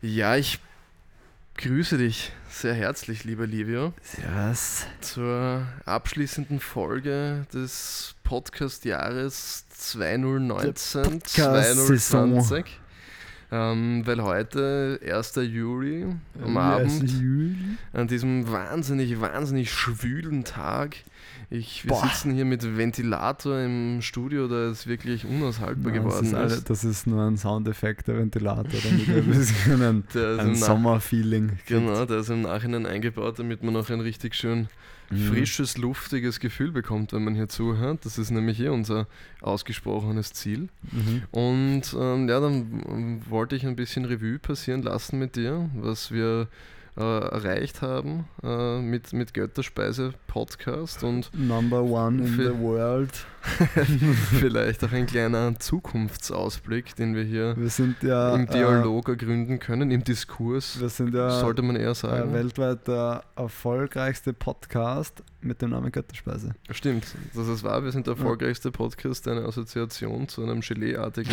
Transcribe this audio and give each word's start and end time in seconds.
Ja, 0.00 0.36
ich 0.36 0.60
grüße 1.56 1.98
dich 1.98 2.32
sehr 2.48 2.74
herzlich, 2.74 3.24
lieber 3.24 3.46
Livio, 3.46 3.92
Servus. 4.02 4.86
zur 5.00 5.66
abschließenden 5.84 6.60
Folge 6.60 7.46
des 7.52 8.14
Podcast-Jahres 8.22 9.64
2019, 9.70 11.02
Der 11.02 11.10
Podcast-Saison. 11.10 12.40
2020. 12.42 12.80
Ähm, 13.50 14.06
weil 14.06 14.22
heute, 14.22 15.00
1. 15.04 15.34
Juli, 15.36 16.06
am 16.44 16.56
Abend, 16.58 17.10
Juli. 17.10 17.56
an 17.94 18.06
diesem 18.06 18.50
wahnsinnig, 18.52 19.20
wahnsinnig 19.20 19.72
schwülen 19.72 20.44
Tag. 20.44 20.96
Ich, 21.50 21.84
wir 21.84 21.88
Boah. 21.90 22.06
sitzen 22.06 22.34
hier 22.34 22.44
mit 22.44 22.76
Ventilator 22.76 23.58
im 23.60 24.02
Studio, 24.02 24.48
da 24.48 24.66
es 24.68 24.86
wirklich 24.86 25.24
unaushaltbar 25.24 25.92
Nein, 25.92 26.04
das, 26.04 26.12
geworden 26.12 26.26
ist 26.26 26.34
alle, 26.34 26.54
ist. 26.54 26.70
das 26.70 26.84
ist 26.84 27.06
nur 27.06 27.22
ein 27.24 27.38
Soundeffekt, 27.38 28.08
der 28.08 28.18
Ventilator, 28.18 28.64
damit 28.82 29.08
er 29.08 29.16
ein 29.16 29.26
bisschen 29.30 29.82
ein, 29.82 30.04
ist 30.08 30.16
ein 30.16 30.54
Sommerfeeling. 30.54 31.58
Genau, 31.66 32.04
der 32.04 32.18
ist 32.18 32.28
im 32.28 32.42
Nachhinein 32.42 32.84
eingebaut, 32.84 33.38
damit 33.38 33.62
man 33.62 33.72
noch 33.74 33.88
ein 33.88 34.00
richtig 34.00 34.34
schön 34.34 34.68
Mhm. 35.10 35.28
frisches, 35.28 35.78
luftiges 35.78 36.38
Gefühl 36.38 36.70
bekommt, 36.70 37.12
wenn 37.14 37.24
man 37.24 37.34
hier 37.34 37.48
zuhört. 37.48 38.04
Das 38.04 38.18
ist 38.18 38.30
nämlich 38.30 38.58
hier 38.58 38.72
unser 38.74 39.06
ausgesprochenes 39.40 40.32
Ziel. 40.34 40.68
Mhm. 40.92 41.22
Und 41.30 41.96
ähm, 41.98 42.28
ja, 42.28 42.40
dann 42.40 43.22
wollte 43.28 43.56
ich 43.56 43.66
ein 43.66 43.76
bisschen 43.76 44.04
Revue 44.04 44.38
passieren 44.38 44.82
lassen 44.82 45.18
mit 45.18 45.36
dir, 45.36 45.70
was 45.74 46.12
wir 46.12 46.48
äh, 46.98 47.02
erreicht 47.02 47.80
haben 47.80 48.26
äh, 48.42 48.80
mit, 48.80 49.12
mit 49.12 49.32
Götterspeise 49.32 50.12
Podcast 50.26 51.04
und 51.04 51.30
Number 51.32 51.82
one 51.82 52.18
in 52.18 52.36
the 52.36 52.58
world. 52.60 53.12
vielleicht 54.40 54.84
auch 54.84 54.92
ein 54.92 55.06
kleiner 55.06 55.58
Zukunftsausblick, 55.58 56.96
den 56.96 57.14
wir 57.14 57.22
hier 57.22 57.56
Wir 57.56 57.70
ja, 58.02 58.34
im 58.34 58.46
Dialog 58.46 59.08
ergründen 59.08 59.58
können, 59.58 59.90
im 59.90 60.02
Diskurs, 60.04 60.76
Äh, 60.76 60.80
wir 60.82 60.88
sind 60.88 61.14
ja 61.14 61.30
sollte 61.30 61.62
man 61.62 61.76
eher 61.76 61.86
der 61.86 61.94
sagen. 61.94 62.32
weltweit 62.34 62.86
der 62.88 63.22
erfolgreichste 63.36 64.32
Podcast 64.32 65.22
mit 65.40 65.62
dem 65.62 65.70
Namen 65.70 65.92
Götterspeise. 65.92 66.54
Stimmt, 66.70 67.04
das 67.34 67.46
ist 67.46 67.62
wahr. 67.62 67.84
Wir 67.84 67.92
sind 67.92 68.06
der 68.06 68.14
erfolgreichste 68.14 68.70
Podcast, 68.72 69.28
eine 69.28 69.42
Assoziation 69.42 70.28
zu 70.28 70.42
einem 70.42 70.60
Gelee-artigen. 70.60 71.32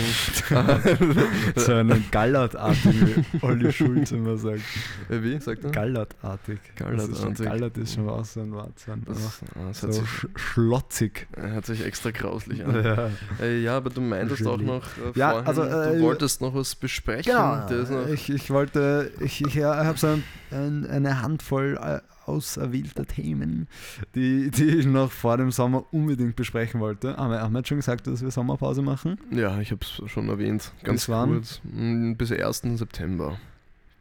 So 1.56 1.73
einen 1.73 2.06
Gallertartigen, 2.11 3.26
wie 3.31 3.44
Olli 3.44 3.72
Schulz 3.72 4.11
immer 4.11 4.38
sagt. 4.38 4.61
Äh, 5.09 5.22
Wie, 5.22 5.39
sagt 5.39 5.64
er? 5.64 5.72
Gallertartig. 5.72 6.59
Gallertartig. 6.76 7.45
Gallert 7.45 7.78
ist 7.78 7.95
schon 7.95 8.09
auch 8.09 8.26
so 8.26 8.42
ein 8.42 8.52
Wort. 8.52 8.73
Das, 9.06 9.42
ah, 9.56 9.67
das 9.67 9.81
so 9.81 9.92
sich, 9.92 10.08
sch 10.08 10.28
schlotzig. 10.36 11.28
hat 11.38 11.66
sich 11.66 11.83
extra 11.83 12.11
grauslich 12.11 12.64
an. 12.66 12.83
Ja. 12.83 13.09
Äh, 13.42 13.61
ja, 13.61 13.78
aber 13.78 13.89
du 13.89 14.02
meintest 14.02 14.45
auch 14.45 14.58
Gelee. 14.58 14.67
noch 14.67 14.86
äh, 14.98 15.17
Ja, 15.17 15.31
vorhin, 15.31 15.48
also, 15.48 15.64
äh, 15.64 15.98
du 15.98 16.02
wolltest 16.02 16.42
noch 16.42 16.53
was 16.53 16.76
besprechen. 16.76 17.31
Genau, 17.31 17.56
noch, 17.70 18.09
ich, 18.09 18.30
ich 18.30 18.50
wollte, 18.50 19.11
ich, 19.20 19.42
ich 19.45 19.64
habe 19.64 19.98
so 19.98 20.08
ein, 20.08 20.23
ein, 20.52 20.86
eine 20.86 21.22
Handvoll 21.22 21.80
äh, 21.81 22.00
auserwählter 22.27 23.05
Themen, 23.05 23.67
die, 24.15 24.51
die 24.51 24.65
ich 24.65 24.85
noch 24.85 25.11
vor 25.11 25.37
dem 25.37 25.51
Sommer 25.51 25.85
unbedingt 25.91 26.35
besprechen 26.35 26.79
wollte. 26.79 27.17
Haben 27.17 27.31
wir, 27.31 27.41
haben 27.41 27.53
wir 27.53 27.65
schon 27.65 27.77
gesagt, 27.77 28.07
dass 28.07 28.21
wir 28.21 28.31
Sommerpause 28.31 28.81
machen? 28.81 29.17
ja, 29.31 29.59
ich 29.59 29.71
habe 29.71 29.81
es 29.81 30.09
schon 30.09 30.29
erwähnt. 30.29 30.71
Ganz 30.83 31.05
Bis 31.05 31.15
kurz. 31.15 31.61
Mm, 31.63 32.13
Bis 32.13 32.31
1. 32.31 32.61
September. 32.75 33.37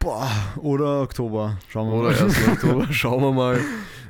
Boah, 0.05 0.31
oder 0.57 1.01
Oktober, 1.01 1.57
schauen 1.71 1.91
wir 1.91 1.97
Oder 1.99 2.11
mal. 2.11 2.25
1. 2.25 2.49
Oktober. 2.49 2.87
Schauen 2.93 3.23
wir 3.23 3.33
mal. 3.33 3.59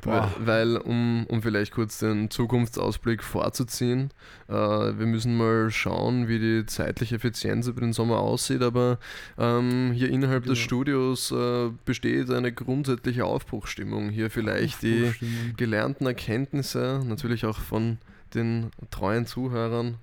Weil, 0.03 0.19
Boah. 0.19 0.31
weil 0.39 0.77
um, 0.77 1.25
um 1.29 1.41
vielleicht 1.41 1.71
kurz 1.71 1.99
den 1.99 2.29
Zukunftsausblick 2.29 3.23
vorzuziehen, 3.23 4.11
äh, 4.49 4.53
wir 4.53 5.05
müssen 5.05 5.37
mal 5.37 5.71
schauen, 5.71 6.27
wie 6.27 6.37
die 6.37 6.65
zeitliche 6.65 7.15
Effizienz 7.15 7.67
über 7.67 7.79
den 7.79 7.93
Sommer 7.93 8.19
aussieht, 8.19 8.61
aber 8.61 8.99
ähm, 9.39 9.93
hier 9.93 10.09
innerhalb 10.09 10.43
des 10.43 10.57
Genau. 10.59 10.65
Studios 10.65 11.31
äh, 11.31 11.69
besteht 11.85 12.29
eine 12.29 12.51
grundsätzliche 12.51 13.23
Aufbruchstimmung. 13.23 14.09
Hier 14.09 14.29
vielleicht 14.29 14.83
die 14.83 15.13
gelernten 15.55 16.05
Erkenntnisse, 16.07 17.01
natürlich 17.05 17.45
auch 17.45 17.57
von 17.57 17.99
den 18.33 18.69
treuen 18.91 19.25
Zuhörern, 19.25 19.95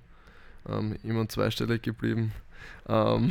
ähm, 0.67 0.95
immer 1.03 1.29
zweistellig 1.29 1.83
geblieben. 1.83 2.31
Ähm, 2.87 3.29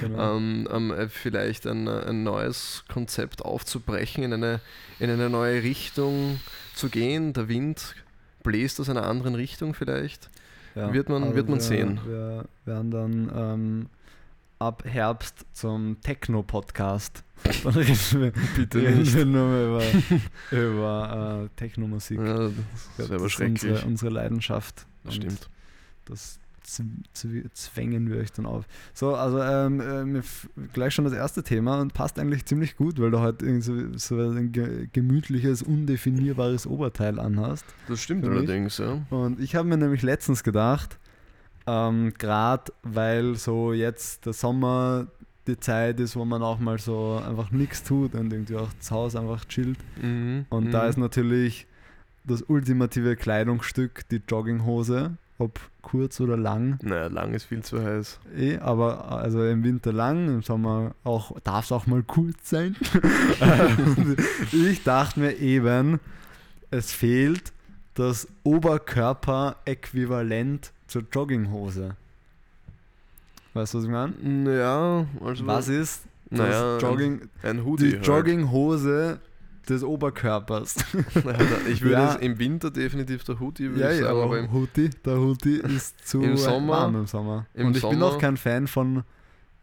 Genau. 0.00 0.36
ähm, 0.36 0.68
ähm, 0.72 0.90
äh, 0.92 1.08
vielleicht 1.08 1.66
ein, 1.66 1.86
ein 1.88 2.22
neues 2.22 2.84
Konzept 2.92 3.42
aufzubrechen, 3.44 4.24
in 4.24 4.32
eine, 4.32 4.60
in 4.98 5.10
eine 5.10 5.28
neue 5.28 5.62
Richtung 5.62 6.40
zu 6.74 6.88
gehen. 6.88 7.32
Der 7.34 7.48
Wind 7.48 7.94
bläst 8.42 8.80
aus 8.80 8.88
einer 8.88 9.04
anderen 9.06 9.34
Richtung 9.34 9.74
vielleicht. 9.74 10.30
Ja, 10.74 10.92
wird 10.92 11.08
man- 11.08 11.22
aber 11.24 11.34
wird 11.36 11.48
man 11.48 11.58
wir, 11.58 11.62
sehen. 11.62 12.00
Wir 12.06 12.44
werden 12.64 12.90
dann 12.90 13.32
ähm, 13.34 13.86
ab 14.58 14.82
Herbst 14.86 15.44
zum 15.52 16.00
Techno-Podcast. 16.00 17.22
Dann 17.64 17.74
reden 17.74 18.20
wir, 18.22 18.32
Bitte 18.56 18.78
reden 18.80 18.98
nicht. 19.00 19.14
wir 19.14 19.24
nur 19.26 19.48
mehr 19.48 19.66
über, 19.66 19.82
über 20.50 21.42
äh, 21.44 21.48
Techno-Musik. 21.56 22.18
Ja, 22.18 22.38
das 22.48 22.52
ist 22.96 23.10
aber 23.12 23.24
das 23.24 23.32
schrecklich. 23.32 23.62
Unsere, 23.70 23.86
unsere 23.86 24.10
Leidenschaft. 24.12 24.86
Das 25.04 25.14
stimmt. 25.16 25.50
Das 26.06 26.38
zwängen 26.64 28.10
wir 28.10 28.18
euch 28.18 28.32
dann 28.32 28.46
auf. 28.46 28.64
So, 28.92 29.14
also 29.14 29.40
ähm, 29.40 30.16
äh, 30.16 30.22
gleich 30.72 30.94
schon 30.94 31.04
das 31.04 31.14
erste 31.14 31.42
Thema 31.42 31.80
und 31.80 31.94
passt 31.94 32.18
eigentlich 32.18 32.44
ziemlich 32.46 32.76
gut, 32.76 33.00
weil 33.00 33.10
du 33.10 33.20
heute 33.20 33.44
irgendwie 33.44 33.96
so, 33.98 34.16
so 34.16 34.30
ein 34.30 34.52
ge 34.52 34.88
gemütliches, 34.92 35.62
undefinierbares 35.62 36.66
Oberteil 36.66 37.18
anhast. 37.18 37.64
Das 37.88 38.00
stimmt 38.00 38.24
allerdings, 38.24 38.78
ja. 38.78 39.02
Und 39.10 39.40
ich 39.40 39.54
habe 39.54 39.68
mir 39.68 39.76
nämlich 39.76 40.02
letztens 40.02 40.42
gedacht, 40.42 40.98
ähm, 41.66 42.12
gerade 42.18 42.72
weil 42.82 43.36
so 43.36 43.72
jetzt 43.72 44.26
der 44.26 44.32
Sommer 44.32 45.06
die 45.46 45.58
Zeit 45.58 46.00
ist, 46.00 46.16
wo 46.16 46.24
man 46.24 46.42
auch 46.42 46.58
mal 46.58 46.78
so 46.78 47.20
einfach 47.26 47.50
nichts 47.50 47.82
tut 47.82 48.14
und 48.14 48.32
irgendwie 48.32 48.56
auch 48.56 48.72
zu 48.80 48.94
Hause 48.94 49.20
einfach 49.20 49.44
chillt. 49.44 49.78
Mhm. 50.00 50.46
Und 50.48 50.68
mhm. 50.68 50.70
da 50.70 50.86
ist 50.86 50.96
natürlich 50.96 51.66
das 52.24 52.42
ultimative 52.42 53.16
Kleidungsstück 53.16 54.08
die 54.08 54.22
Jogginghose, 54.26 55.16
ob 55.38 55.58
kurz 55.82 56.20
oder 56.20 56.36
lang. 56.36 56.78
Naja, 56.82 57.06
lang 57.08 57.34
ist 57.34 57.44
viel 57.44 57.62
zu 57.62 57.82
heiß. 57.82 58.18
Eh, 58.36 58.58
aber 58.58 59.10
also 59.10 59.44
im 59.44 59.64
Winter 59.64 59.92
lang, 59.92 60.28
im 60.28 60.42
Sommer 60.42 60.94
auch, 61.04 61.38
darf 61.40 61.64
es 61.66 61.72
auch 61.72 61.86
mal 61.86 62.02
kurz 62.02 62.50
sein. 62.50 62.76
Ich 64.52 64.82
dachte 64.84 65.20
mir 65.20 65.36
eben, 65.38 65.98
es 66.70 66.92
fehlt 66.92 67.52
das 67.94 68.28
Oberkörper-Äquivalent 68.44 70.72
zur 70.86 71.02
Jogginghose. 71.12 71.96
Weißt 73.54 73.74
du, 73.74 73.78
was 73.78 73.84
ich 73.84 73.90
meine? 73.90 74.14
Ja, 74.58 75.06
also 75.24 75.46
Was 75.46 75.68
ist 75.68 76.02
das 76.30 76.38
naja, 76.38 76.78
Jogging, 76.78 77.28
ein 77.42 77.64
Hoodie. 77.64 77.90
die 77.90 77.96
halt. 77.96 78.06
Jogginghose 78.06 79.18
des 79.68 79.82
Oberkörpers? 79.82 80.76
ich 81.68 81.82
würde 81.82 81.92
Ja. 81.94 82.14
es 82.14 82.20
im 82.20 82.38
Winter 82.38 82.70
definitiv 82.70 83.24
der 83.24 83.40
Hoodie, 83.40 83.70
würde 83.70 83.80
Ja, 83.80 83.90
ich 83.90 83.98
ja, 84.00 84.06
sagen, 84.06 84.20
aber 84.20 84.38
im, 84.38 84.52
Hoodie, 84.52 84.90
der 85.04 85.18
Hoodie 85.18 85.56
ist 85.56 86.06
zu 86.06 86.22
Im 86.22 86.36
Sommer- 86.36 86.72
warm 86.72 86.96
im 86.96 87.06
Sommer. 87.06 87.46
im 87.54 87.68
Und 87.68 87.76
ich 87.76 87.82
bin 87.82 87.92
Sommer- 87.92 88.06
auch 88.06 88.18
kein 88.18 88.36
Fan 88.36 88.66
von 88.66 89.04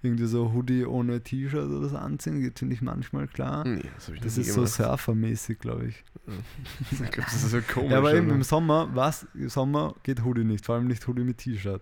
irgendwie 0.03 0.25
so 0.25 0.51
Hoodie 0.51 0.83
ohne 0.85 1.21
T-Shirt 1.21 1.69
oder 1.69 1.87
so 1.87 1.95
anziehen. 1.97 2.41
Geht 2.41 2.57
finde 2.57 2.73
ich 2.73 2.81
manchmal 2.81 3.27
klar. 3.27 3.63
nee, 3.67 3.83
das 3.95 4.09
ich 4.09 4.19
Das 4.19 4.37
ist 4.37 4.47
so 4.49 4.61
gemacht. 4.61 4.73
surfermäßig, 4.73 5.59
glaube 5.59 5.85
ich. 5.89 6.03
ich 6.91 6.97
glaube, 6.97 7.29
das 7.31 7.35
ist 7.43 7.51
so 7.51 7.59
komisch. 7.71 7.91
Ja, 7.91 7.99
aber 7.99 8.13
eben 8.15 8.25
oder? 8.27 8.35
im 8.35 8.43
Sommer, 8.43 8.89
was? 8.93 9.27
Im 9.35 9.49
Sommer 9.49 9.93
geht 10.01 10.23
Hoodie 10.23 10.43
nicht, 10.43 10.65
vor 10.65 10.75
allem 10.75 10.87
nicht 10.87 11.07
Hoodie 11.07 11.23
mit 11.23 11.37
T-Shirt. 11.37 11.81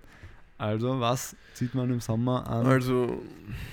Also, 0.60 1.00
was 1.00 1.36
zieht 1.54 1.74
man 1.74 1.90
im 1.90 2.02
Sommer 2.02 2.46
an? 2.48 2.66
Also, 2.66 3.24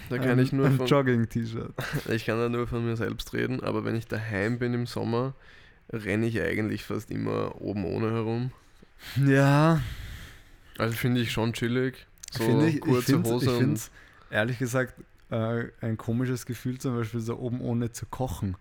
da 0.08 0.18
kann 0.18 0.30
ein, 0.30 0.38
ich 0.38 0.52
nur 0.52 0.66
ein 0.66 0.78
Jogging-T-Shirt. 0.86 1.74
ich 2.08 2.24
kann 2.26 2.38
da 2.38 2.48
nur 2.48 2.66
von 2.68 2.86
mir 2.86 2.96
selbst 2.96 3.34
reden, 3.34 3.60
aber 3.62 3.84
wenn 3.84 3.96
ich 3.96 4.06
daheim 4.06 4.58
bin 4.60 4.72
im 4.72 4.86
Sommer, 4.86 5.34
renne 5.92 6.26
ich 6.26 6.40
eigentlich 6.40 6.84
fast 6.84 7.10
immer 7.10 7.60
oben 7.60 7.84
ohne 7.84 8.12
herum. 8.12 8.52
Ja, 9.26 9.80
Also 10.78 10.94
finde 10.96 11.20
ich 11.20 11.32
schon 11.32 11.52
chillig. 11.52 12.06
So 12.30 12.44
finde 12.44 12.68
ich, 12.68 12.76
ich 12.76 12.80
kurze 12.80 13.14
finde 13.14 13.30
Hose 13.30 13.44
ich 13.46 13.50
und 13.50 13.58
find's 13.58 13.90
ehrlich 14.30 14.58
gesagt 14.58 14.94
äh, 15.30 15.64
ein 15.80 15.96
komisches 15.96 16.46
Gefühl, 16.46 16.78
zum 16.78 16.96
Beispiel 16.96 17.20
so 17.20 17.36
oben 17.36 17.60
ohne 17.60 17.90
zu 17.90 18.06
kochen 18.06 18.56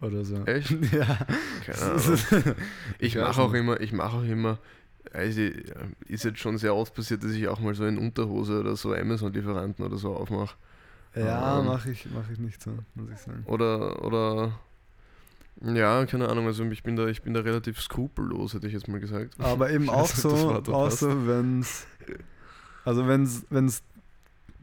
oder 0.00 0.24
so. 0.24 0.44
Echt? 0.46 0.70
Ja. 0.92 1.18
keine 1.66 1.82
Ahnung. 1.82 2.18
Ich 2.98 3.16
mache 3.16 3.40
auch 3.40 3.52
immer, 3.52 3.80
ich 3.80 3.92
mache 3.92 4.16
auch 4.16 4.24
immer, 4.24 4.58
also 5.12 5.40
ist 6.06 6.24
jetzt 6.24 6.38
schon 6.38 6.58
sehr 6.58 6.74
oft 6.74 6.94
passiert, 6.94 7.22
dass 7.22 7.32
ich 7.32 7.48
auch 7.48 7.60
mal 7.60 7.74
so 7.74 7.84
in 7.86 7.98
Unterhose 7.98 8.60
oder 8.60 8.76
so 8.76 8.94
Amazon-Lieferanten 8.94 9.84
oder 9.84 9.96
so 9.96 10.14
aufmache. 10.14 10.56
Ja, 11.14 11.60
Ähm. 11.60 11.66
mache 11.66 11.90
ich, 11.90 12.06
mach 12.14 12.30
ich 12.30 12.38
nicht 12.38 12.62
so, 12.62 12.70
muss 12.94 13.10
ich 13.10 13.18
sagen. 13.18 13.42
Oder, 13.46 14.04
oder, 14.04 14.58
ja, 15.62 16.04
keine 16.04 16.28
Ahnung, 16.28 16.46
also 16.46 16.64
ich 16.64 16.82
bin 16.82 16.96
da, 16.96 17.06
ich 17.06 17.22
bin 17.22 17.32
da 17.32 17.40
relativ 17.40 17.80
skrupellos, 17.80 18.54
hätte 18.54 18.66
ich 18.66 18.74
jetzt 18.74 18.88
mal 18.88 19.00
gesagt. 19.00 19.34
Aber 19.40 19.70
eben 19.70 19.88
auch 19.90 20.06
so, 20.08 20.60
so 20.90 21.26
wenn 21.26 21.60
es, 21.60 21.86
also 22.84 23.08
wenn 23.08 23.22
es 23.22 23.82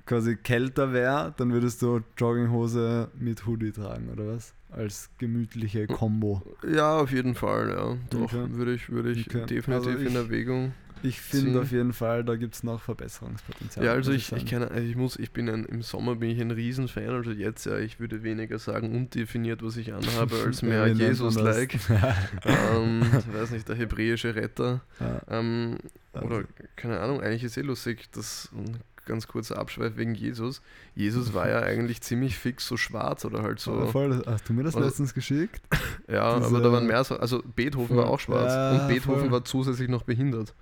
quasi 0.05 0.35
kälter 0.35 0.91
wäre, 0.93 1.33
dann 1.37 1.51
würdest 1.53 1.81
du 1.81 2.01
Jogginghose 2.17 3.09
mit 3.19 3.45
Hoodie 3.45 3.71
tragen, 3.71 4.09
oder 4.09 4.27
was? 4.35 4.53
Als 4.71 5.09
gemütliche. 5.19 5.85
Kombo. 5.87 6.41
Ja, 6.67 6.97
auf 6.97 7.11
jeden 7.11 7.35
Fall, 7.35 7.69
ja. 7.69 7.95
Doch, 8.09 8.33
Okay. 8.33 8.45
würde 8.49 8.73
ich, 8.73 8.89
würde 8.89 9.11
ich 9.11 9.27
Okay. 9.27 9.45
definitiv 9.45 9.69
Also 9.69 9.89
in 9.91 10.07
ich- 10.07 10.15
Erwägung 10.15 10.73
Ich 11.05 11.19
finde 11.19 11.59
auf 11.61 11.71
jeden 11.71 11.91
Fall, 11.93 12.23
da 12.23 12.35
gibt 12.37 12.55
es 12.55 12.63
noch 12.63 12.81
Verbesserungspotenzial. 12.81 13.85
Ja, 13.85 13.91
also 13.91 14.11
ich, 14.13 14.31
ich, 14.31 14.45
kann, 14.45 14.63
also 14.63 14.87
ich 14.87 14.95
muss, 14.95 15.17
ich 15.19 15.31
bin 15.31 15.49
ein, 15.49 15.65
im 15.65 15.81
Sommer 15.81 16.15
bin 16.15 16.29
ich 16.29 16.39
ein 16.39 16.49
Riesenfan, 16.51 17.09
also 17.09 17.31
jetzt 17.31 17.65
ja, 17.65 17.77
ich 17.77 17.99
würde 17.99 18.23
weniger 18.23 18.57
sagen 18.57 18.95
undefiniert, 18.95 19.61
was 19.61 19.75
ich 19.77 19.93
anhabe, 19.93 20.37
als 20.45 20.61
mehr? 20.63 20.87
Jesus-like. 20.87 21.77
ähm, 22.45 23.01
ich 23.19 23.33
weiß 23.33 23.51
nicht, 23.51 23.67
der 23.67 23.75
hebräische 23.75 24.33
Retter. 24.33 24.81
Ja, 24.99 25.21
Ähm, 25.29 25.77
also, 26.13 26.25
oder, 26.27 26.43
keine 26.77 26.99
Ahnung, 26.99 27.21
eigentlich 27.21 27.43
ist 27.43 27.57
eh 27.57 27.61
lustig, 27.61 28.09
das 28.13 28.49
ein 28.55 28.77
ganz 29.05 29.27
kurzer 29.27 29.57
Abschweif 29.57 29.97
wegen 29.97 30.15
Jesus. 30.15 30.61
Jesus 30.95 31.33
war 31.33 31.49
ja 31.49 31.59
eigentlich 31.61 32.01
ziemlich 32.01 32.37
fix 32.37 32.67
so 32.67 32.77
schwarz 32.77 33.25
oder 33.25 33.41
halt 33.43 33.59
so. 33.59 33.85
voll, 33.87 34.23
hast 34.25 34.47
du 34.49 34.53
mir 34.53 34.63
das 34.63 34.75
Also- 34.75 34.87
letztens 34.87 35.13
geschickt? 35.13 35.61
Ja, 36.07 36.35
diese- 36.37 36.47
aber 36.49 36.61
da 36.61 36.71
waren 36.71 36.87
mehr 36.87 37.03
so. 37.03 37.17
Also 37.17 37.41
Beethoven 37.55 37.95
war 37.97 38.05
Voll. 38.05 38.13
auch 38.13 38.19
schwarz 38.19 38.53
Ja, 38.53 38.81
und 38.83 38.87
Beethoven 38.87 39.21
voll. 39.21 39.31
war 39.31 39.45
zusätzlich 39.45 39.89
noch 39.89 40.03
behindert. 40.03 40.53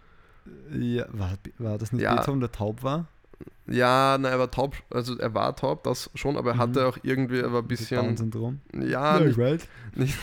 Ja, 0.73 1.05
war, 1.11 1.37
war 1.59 1.77
das 1.77 1.91
nicht 1.91 2.01
Ja. 2.01 2.15
Beethoven, 2.15 2.39
der 2.39 2.51
taub 2.51 2.81
war? 2.83 3.07
Ja, 3.67 4.17
nein, 4.19 4.31
er 4.33 4.39
war 4.39 4.51
taub, 4.51 4.75
also 4.89 5.17
er 5.17 5.33
war 5.33 5.55
taub, 5.55 5.83
das 5.83 6.09
schon, 6.15 6.35
aber 6.35 6.51
er 6.51 6.55
Mhm. 6.55 6.59
hatte 6.59 6.87
auch 6.87 6.97
irgendwie, 7.03 7.39
er 7.39 7.53
war 7.53 7.61
ein 7.61 7.67
bisschen. 7.67 7.97
Down-Syndrom? 7.97 8.59
Ja, 8.73 9.19
nicht, 9.19 9.37
right. 9.37 9.61
nicht. 9.95 10.17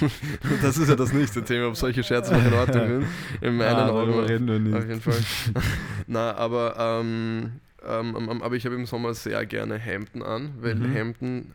das 0.62 0.78
ist 0.78 0.88
ja 0.88 0.94
das 0.96 1.12
nächste 1.12 1.42
Thema, 1.42 1.68
ob 1.68 1.76
solche 1.76 2.02
Scherze 2.04 2.34
noch 2.34 2.44
in 2.46 2.52
Ordnung 2.52 2.86
sind. 2.88 3.06
In 3.40 3.56
meinen 3.56 3.76
ah, 3.76 3.90
Augen. 3.90 4.18
reden 4.20 4.46
wir 4.46 4.58
nicht. 4.60 4.74
Auf 4.76 4.86
jeden 4.86 5.00
Fall. 5.00 5.18
Na, 6.06 6.34
aber, 6.36 6.76
ähm, 6.78 7.52
ähm, 7.86 8.16
ähm, 8.30 8.42
aber 8.42 8.54
ich 8.54 8.64
habe 8.64 8.74
im 8.76 8.86
Sommer 8.86 9.14
sehr 9.14 9.44
gerne 9.46 9.76
Hemden 9.78 10.22
an, 10.22 10.52
weil 10.60 10.76
Mhm. 10.76 10.84
Hemden 10.92 11.54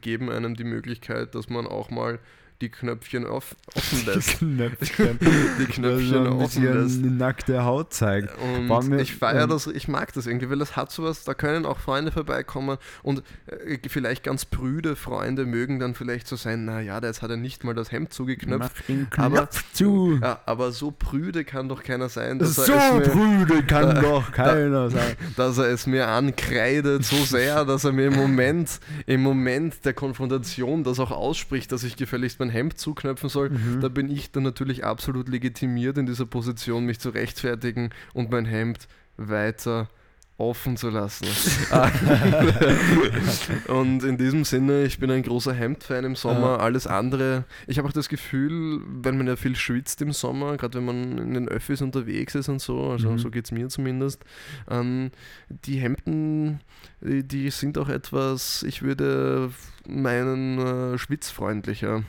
geben 0.00 0.30
einem 0.30 0.54
die 0.54 0.64
Möglichkeit, 0.64 1.34
dass 1.34 1.48
man 1.48 1.66
auch 1.66 1.90
mal 1.90 2.18
die 2.60 2.68
Knöpfchen 2.70 3.26
off 3.26 3.56
offen 3.74 4.06
lässt. 4.06 4.38
Knöpfchen. 4.38 5.18
die 5.58 5.64
Knöpfchen 5.66 6.26
ein 6.26 6.32
offen 6.34 6.62
lässt. 6.64 7.04
die 7.04 7.10
nackte 7.10 7.64
Haut 7.64 7.92
zeigt. 7.92 8.30
Und 8.68 8.98
ich 9.00 9.16
feiere 9.16 9.46
das, 9.46 9.66
ich 9.66 9.88
mag 9.88 10.12
das 10.12 10.26
irgendwie, 10.26 10.48
weil 10.50 10.58
das 10.58 10.76
hat 10.76 10.90
sowas, 10.92 11.24
da 11.24 11.34
können 11.34 11.66
auch 11.66 11.78
Freunde 11.78 12.12
vorbeikommen 12.12 12.78
und 13.02 13.22
äh, 13.46 13.78
vielleicht 13.88 14.22
ganz 14.22 14.44
prüde 14.44 14.94
Freunde 14.96 15.44
mögen 15.46 15.78
dann 15.80 15.94
vielleicht 15.94 16.28
so 16.28 16.36
sein, 16.36 16.64
naja, 16.64 17.00
jetzt 17.02 17.22
hat 17.22 17.30
er 17.30 17.36
nicht 17.36 17.64
mal 17.64 17.74
das 17.74 17.90
Hemd 17.92 18.12
zugeknöpft. 18.12 18.84
Aber- 19.16 19.48
zu. 19.72 20.18
Ja, 20.22 20.40
aber 20.46 20.70
so 20.72 20.90
prüde 20.90 21.44
kann 21.44 21.68
doch 21.68 21.82
keiner 21.82 22.08
sein, 22.08 22.38
dass, 22.38 22.54
So 22.54 22.72
er, 22.72 23.00
es 23.02 23.08
mir, 23.08 23.12
prüde 23.12 23.62
kann 23.64 23.94
da- 23.96 24.00
doch 24.00 24.32
keiner 24.32 24.90
sein. 24.90 25.16
dass 25.36 25.58
er 25.58 25.66
es 25.66 25.86
mir 25.86 26.08
ankreidet 26.08 27.04
so 27.04 27.16
sehr, 27.24 27.64
dass 27.64 27.84
er 27.84 27.92
mir 27.92 28.06
im 28.06 28.14
Moment, 28.16 28.80
im 29.06 29.22
Moment 29.22 29.84
der 29.84 29.92
Konfrontation 29.92 30.84
das 30.84 31.00
auch 31.00 31.10
ausspricht, 31.10 31.72
dass 31.72 31.82
ich 31.82 31.96
gefälligst 31.96 32.38
mein 32.44 32.50
Hemd 32.50 32.78
zuknöpfen 32.78 33.28
soll. 33.28 33.50
Mhm. 33.50 33.80
Da 33.80 33.88
bin 33.88 34.10
ich 34.10 34.30
dann 34.30 34.42
natürlich 34.42 34.84
absolut 34.84 35.28
legitimiert 35.28 35.98
in 35.98 36.06
dieser 36.06 36.26
Position, 36.26 36.84
mich 36.84 37.00
zu 37.00 37.10
rechtfertigen 37.10 37.90
und 38.12 38.30
mein 38.30 38.44
Hemd 38.44 38.86
weiter 39.16 39.88
offen 40.36 40.76
zu 40.76 40.90
lassen. 40.90 41.26
und 43.68 44.02
in 44.02 44.18
diesem 44.18 44.44
Sinne, 44.44 44.82
ich 44.84 44.98
bin 44.98 45.08
ein 45.12 45.22
großer 45.22 45.52
Hemd-Fan 45.52 46.04
im 46.04 46.16
Sommer. 46.16 46.58
Alles 46.60 46.88
andere, 46.88 47.44
ich 47.68 47.78
habe 47.78 47.86
auch 47.88 47.92
das 47.92 48.08
Gefühl, 48.08 48.80
wenn 48.84 49.16
man 49.16 49.28
ja 49.28 49.36
viel 49.36 49.54
schwitzt 49.54 50.02
im 50.02 50.12
Sommer, 50.12 50.56
gerade 50.56 50.78
wenn 50.78 50.86
man 50.86 51.18
in 51.18 51.34
den 51.34 51.48
Öffis 51.48 51.82
unterwegs 51.82 52.34
ist 52.34 52.48
und 52.48 52.60
so, 52.60 52.90
also 52.90 53.10
Mhm. 53.12 53.18
so 53.18 53.30
geht 53.30 53.44
es 53.44 53.52
mir 53.52 53.68
zumindest, 53.68 54.24
ähm, 54.68 55.12
die 55.48 55.76
Hemden, 55.76 56.60
die, 57.00 57.22
die 57.22 57.50
sind 57.50 57.78
auch 57.78 57.88
etwas, 57.88 58.64
ich 58.64 58.82
würde 58.82 59.52
meinen 59.86 60.58
äh, 60.58 60.98
schwitzfreundlicher. 60.98 62.04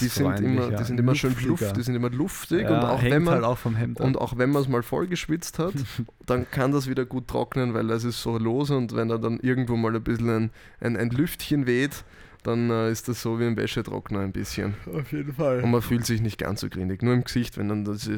Die 0.00 0.08
sind 0.08 0.40
immer, 0.40 0.70
die 0.70 0.84
sind 0.84 0.98
immer 0.98 1.14
schön 1.14 1.34
luft, 1.44 1.76
die 1.76 1.82
sind 1.82 1.94
immer 1.94 2.10
luftig 2.10 2.62
ja, 2.62 2.78
und 2.78 2.84
auch 2.84 3.02
wenn 3.02 3.22
man 3.22 3.34
halt 3.34 3.44
auch 3.44 3.64
und 3.64 4.18
auch 4.18 4.38
wenn 4.38 4.50
man 4.50 4.62
es 4.62 4.68
mal 4.68 4.82
voll 4.82 5.06
geschwitzt 5.06 5.58
hat, 5.58 5.74
dann 6.26 6.50
kann 6.50 6.72
das 6.72 6.88
wieder 6.88 7.04
gut 7.04 7.28
trocknen, 7.28 7.74
weil 7.74 7.90
es 7.90 8.04
ist 8.04 8.22
so 8.22 8.38
lose 8.38 8.76
und 8.76 8.94
wenn 8.94 9.08
da 9.08 9.18
dann 9.18 9.38
irgendwo 9.40 9.76
mal 9.76 9.94
ein 9.94 10.02
bisschen 10.02 10.28
ein, 10.30 10.50
ein, 10.80 10.96
ein 10.96 11.10
Lüftchen 11.10 11.66
weht, 11.66 12.04
dann 12.42 12.70
äh, 12.70 12.90
ist 12.90 13.08
das 13.08 13.20
so 13.20 13.38
wie 13.38 13.44
ein 13.44 13.56
Wäschetrockner 13.56 14.20
ein 14.20 14.32
bisschen. 14.32 14.74
Auf 14.92 15.12
jeden 15.12 15.34
Fall. 15.34 15.60
Und 15.62 15.70
man 15.70 15.82
fühlt 15.82 16.06
sich 16.06 16.20
nicht 16.22 16.38
ganz 16.38 16.60
so 16.60 16.68
grindig. 16.68 17.02
Nur 17.02 17.14
im 17.14 17.24
Gesicht, 17.24 17.58
wenn 17.58 17.68
dann 17.68 17.84
das, 17.84 18.08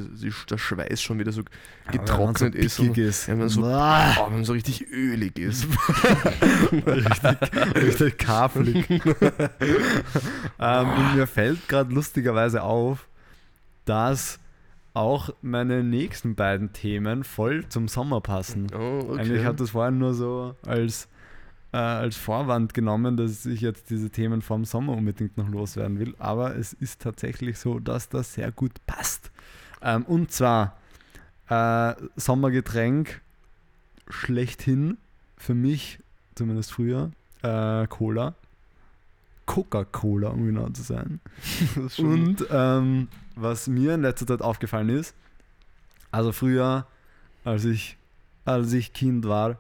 der 0.49 0.59
Schweiß 0.59 1.03
schon 1.03 1.19
wieder 1.19 1.33
so 1.33 1.43
getrocknet 1.91 2.55
wenn 2.55 2.61
man 2.61 2.67
ist 2.67 2.77
so 2.77 2.83
und 2.83 2.89
pickig 2.91 3.05
ist. 3.09 3.29
wenn 3.29 3.39
man 3.39 3.49
so- 3.49 3.63
oh, 3.63 3.65
wenn 3.67 4.33
man 4.33 4.45
so 4.45 4.53
richtig 4.53 4.87
ölig 4.93 5.39
ist. 5.39 5.67
richtig, 6.87 7.37
richtig 7.75 8.19
kafelig. 8.19 8.87
ähm, 10.61 10.89
und 10.89 11.17
mir 11.17 11.27
fällt 11.27 11.69
gerade 11.69 11.93
lustigerweise 11.93 12.63
auf, 12.63 13.09
dass 13.85 14.39
auch 14.95 15.31
meine 15.41 15.83
nächsten 15.83 16.35
beiden 16.35 16.73
Themen 16.73 17.25
voll 17.25 17.67
zum 17.69 17.89
Sommer 17.89 18.21
passen. 18.21 18.67
Oh, 18.75 19.07
okay. 19.09 19.21
Eigentlich 19.21 19.45
hat 19.45 19.59
das 19.59 19.71
vorher 19.71 19.91
nur 19.91 20.15
so 20.15 20.55
als, 20.67 21.09
äh, 21.73 21.77
als 21.77 22.17
Vorwand 22.17 22.75
genommen, 22.75 23.17
dass 23.17 23.47
ich 23.47 23.61
jetzt 23.61 23.91
diese 23.91 24.11
Themen 24.11 24.43
vom 24.43 24.65
Sommer 24.65 24.93
unbedingt 24.93 25.37
noch 25.37 25.49
loswerden 25.49 25.99
will. 25.99 26.15
Aber 26.19 26.57
es 26.57 26.73
ist 26.73 27.01
tatsächlich 27.01 27.59
so, 27.59 27.79
dass 27.79 28.09
das 28.09 28.35
sehr 28.35 28.53
gut 28.53 28.73
passt. 28.87 29.31
Ähm, 29.81 30.05
und 30.05 30.31
zwar 30.31 30.77
äh, 31.49 31.95
Sommergetränk 32.17 33.21
schlechthin 34.09 34.99
für 35.37 35.55
mich, 35.55 35.99
zumindest 36.35 36.73
früher, 36.73 37.11
äh, 37.43 37.87
Cola. 37.87 38.35
Coca-Cola, 39.45 40.29
um 40.29 40.47
genau 40.47 40.69
zu 40.69 40.83
sein. 40.83 41.21
Und 41.99 42.47
ähm, 42.51 43.09
was 43.35 43.67
mir 43.67 43.95
in 43.95 44.03
letzter 44.03 44.27
Zeit 44.27 44.41
aufgefallen 44.41 44.89
ist, 44.89 45.15
also 46.13 46.31
früher, 46.33 46.87
als 47.45 47.65
ich, 47.65 47.97
als 48.45 48.73
ich 48.73 48.93
Kind 48.93 49.27
war, 49.27 49.59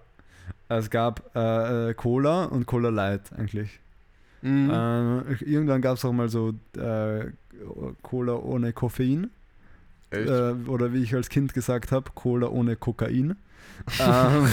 es 0.68 0.90
gab 0.90 1.34
äh, 1.34 1.90
äh, 1.90 1.94
Cola 1.94 2.44
und 2.44 2.66
Cola 2.66 2.88
Light 2.88 3.32
eigentlich. 3.36 3.80
Mhm. 4.42 4.70
Ähm, 4.72 5.22
irgendwann 5.40 5.82
gab 5.82 5.96
es 5.96 6.04
auch 6.04 6.12
mal 6.12 6.28
so 6.28 6.54
äh, 6.76 7.26
Cola 8.02 8.34
ohne 8.34 8.72
Koffein. 8.72 9.30
Äh, 10.12 10.68
oder 10.68 10.92
wie 10.92 11.02
ich 11.02 11.14
als 11.14 11.28
Kind 11.28 11.54
gesagt 11.54 11.92
habe, 11.92 12.10
Cola 12.14 12.48
ohne 12.48 12.76
Kokain. 12.76 13.36
ähm, 14.00 14.46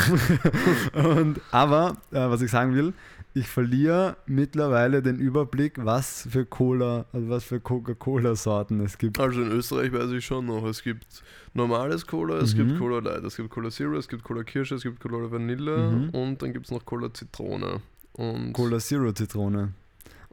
und, 0.94 1.42
aber, 1.52 1.98
äh, 2.12 2.16
was 2.30 2.42
ich 2.42 2.50
sagen 2.52 2.74
will, 2.74 2.94
ich 3.36 3.48
verliere 3.48 4.18
mittlerweile 4.26 5.04
den 5.04 5.18
Überblick, 5.20 5.74
was 5.86 6.28
für 6.32 6.46
Cola, 6.46 7.06
also 7.14 7.30
was 7.30 7.44
für 7.44 7.60
Coca-Cola-Sorten 7.60 8.80
es 8.82 8.98
gibt. 8.98 9.20
Also 9.20 9.42
in 9.42 9.52
Österreich 9.52 9.94
weiß 9.94 10.10
ich 10.12 10.26
schon 10.26 10.46
noch, 10.48 10.66
es 10.66 10.82
gibt 10.82 11.06
normales 11.54 12.08
Cola, 12.08 12.38
es 12.38 12.56
Mhm. 12.56 12.58
gibt 12.70 12.80
Cola 12.80 13.00
Light, 13.00 13.24
es 13.24 13.36
gibt 13.38 13.50
Cola 13.52 13.70
Zero, 13.70 13.98
es 13.98 14.08
gibt 14.08 14.24
Cola 14.24 14.44
Kirsche, 14.44 14.76
es 14.76 14.82
gibt 14.84 15.00
Cola 15.00 15.30
Vanille 15.32 15.78
Mhm. 15.78 16.10
und 16.10 16.42
dann 16.42 16.54
gibt 16.54 16.66
es 16.66 16.72
noch 16.72 16.84
Cola 16.86 17.14
Zitrone. 17.14 17.82
Und, 18.14 18.54
Cola 18.54 18.80
Zero 18.80 19.12
Zitrone. 19.12 19.74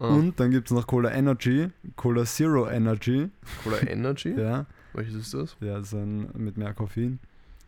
ah, 0.00 0.06
Und 0.06 0.40
dann 0.40 0.50
gibt 0.50 0.68
es 0.68 0.75
noch 0.75 0.87
Cola 0.87 1.11
Energy, 1.12 1.68
Cola 1.97 2.25
Zero 2.25 2.66
Energy. 2.68 3.28
Cola 3.62 3.78
Energy? 3.87 4.30
Ja, 4.38 4.64
Welches 4.97 5.15
ist 5.15 5.35
das? 5.35 5.57
ja 5.61 5.81
so 5.83 5.99
ein, 5.99 6.29
mit 6.35 6.57
mehr 6.57 6.73
Koffein. 6.75 7.19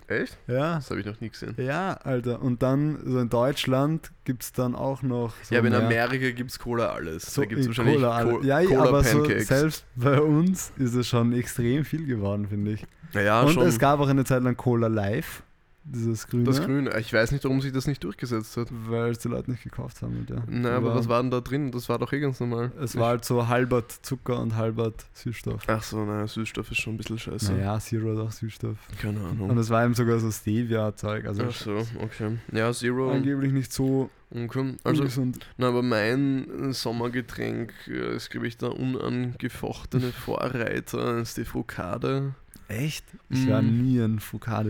Echt? 0.07 0.39
Ja, 0.47 0.77
Das 0.77 0.89
habe 0.91 1.01
ich 1.01 1.07
noch 1.07 1.21
nie 1.21 1.29
gesehen. 1.29 1.55
ja, 1.59 1.93
Alter. 2.03 2.41
Und 2.41 2.63
dann, 2.63 2.99
so 3.05 3.19
in 3.19 3.29
Deutschland 3.29 4.11
gibt 4.25 4.43
es 4.43 4.53
dann 4.53 4.75
auch 4.75 5.03
noch. 5.03 5.35
So 5.43 5.55
ja, 5.55 5.61
aber 5.61 5.69
in 5.69 5.75
Amerika 5.75 6.31
gibt 6.31 6.51
es 6.51 6.59
Cola 6.59 6.93
alles. 6.93 7.35
So 7.35 7.43
da 7.43 7.47
gibt 7.47 7.61
es 7.61 7.67
in 7.67 7.71
wahrscheinlich 7.73 7.97
Cola, 7.97 8.23
Co 8.25 8.37
alle- 8.39 8.47
ja, 8.47 8.63
Cola 8.65 8.85
aber 8.89 9.05
so 9.05 9.19
Pancakes. 9.19 9.49
selbst 9.49 9.85
bei 9.97 10.19
uns 10.19 10.73
ist 10.79 10.95
es 10.95 11.07
schon 11.07 11.35
extrem 11.35 11.85
viel 11.85 12.07
geworden, 12.07 12.47
finde 12.49 12.73
ich. 12.73 12.87
naja, 13.13 13.43
Und 13.43 13.53
schon. 13.53 13.67
es 13.67 13.79
gab 13.79 14.01
auch 14.01 14.09
eine 14.09 14.25
Zeit 14.25 14.43
lang 14.43 14.57
Cola 14.57 14.87
Live, 14.87 15.43
dieses 15.91 16.27
grüne, 16.27 16.45
das 16.45 16.63
Grüne. 16.63 16.99
Ich 16.99 17.13
weiß 17.13 17.33
nicht, 17.33 17.45
warum 17.45 17.61
sich 17.61 17.73
das 17.73 17.87
nicht 17.87 18.03
durchgesetzt 18.05 18.57
hat. 18.57 18.69
weil 18.71 19.11
es 19.11 19.19
die 19.19 19.29
Leute 19.29 19.51
nicht 19.51 19.63
gekauft 19.63 20.03
haben. 20.03 20.27
Ja. 20.29 20.43
Nein, 20.47 20.67
aber 20.73 20.95
was 20.95 21.09
war 21.09 21.23
denn 21.23 21.31
da 21.31 21.41
drin? 21.41 21.71
Das 21.71 21.89
war 21.89 21.99
doch 21.99 22.13
eh 22.13 22.21
ganz 22.21 22.41
normal. 22.41 22.73
Es 22.81 22.97
war 22.97 23.09
halt 23.09 23.25
so 23.25 23.49
halbert 23.49 23.91
Zucker 24.03 24.41
und 24.41 24.57
halbert 24.57 25.07
Süßstoff. 25.15 25.63
Ach 25.67 25.83
so, 25.83 26.05
naja, 26.05 26.27
Süßstoff 26.27 26.71
ist 26.71 26.79
schon 26.79 26.95
ein 26.95 26.99
bisschen 26.99 27.19
scheiße. 27.19 27.53
Naja, 27.53 27.79
Zero 27.81 28.17
hat 28.17 28.27
auch 28.27 28.33
Süßstoff. 28.33 28.77
Keine 29.01 29.21
Ahnung. 29.21 29.51
Und 29.51 29.59
es 29.59 29.71
war 29.71 29.85
eben 29.85 29.95
sogar 29.95 30.19
so 30.19 30.31
Stevia-Zeug. 30.31 31.27
Also 31.27 31.45
Ach 31.49 31.53
so, 31.55 31.77
okay. 32.01 32.39
Ja, 32.53 32.73
Zero. 32.73 33.11
angeblich 33.13 33.53
nicht 33.53 33.73
so 33.73 34.11
Okay. 34.31 34.75
Also, 34.85 35.01
ungesund. 35.03 35.39
na, 35.57 35.69
aber 35.69 35.83
mein 35.83 36.75
Sommergetränk 36.75 37.73
äh, 37.87 38.15
ist, 38.17 38.29
glaube 38.31 38.47
ich, 38.47 38.59
der 38.59 38.73
unangefochtene 38.79 40.13
Vorreiter, 40.13 41.19
ist 41.19 41.39
die 41.39 41.45
Focade. 41.47 42.35
Echt? 42.69 43.05
Ich 43.31 43.49
war 43.49 43.63
Mm. 43.63 43.83
nie 43.83 43.99
ein 44.01 44.21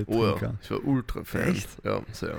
Oh 0.06 0.24
ja, 0.40 0.54
ich 0.62 0.70
war 0.70 0.84
ultra 0.84 1.24
Fan. 1.24 1.42
Echt? 1.42 1.68
Ja, 1.84 2.00
sehr. 2.12 2.36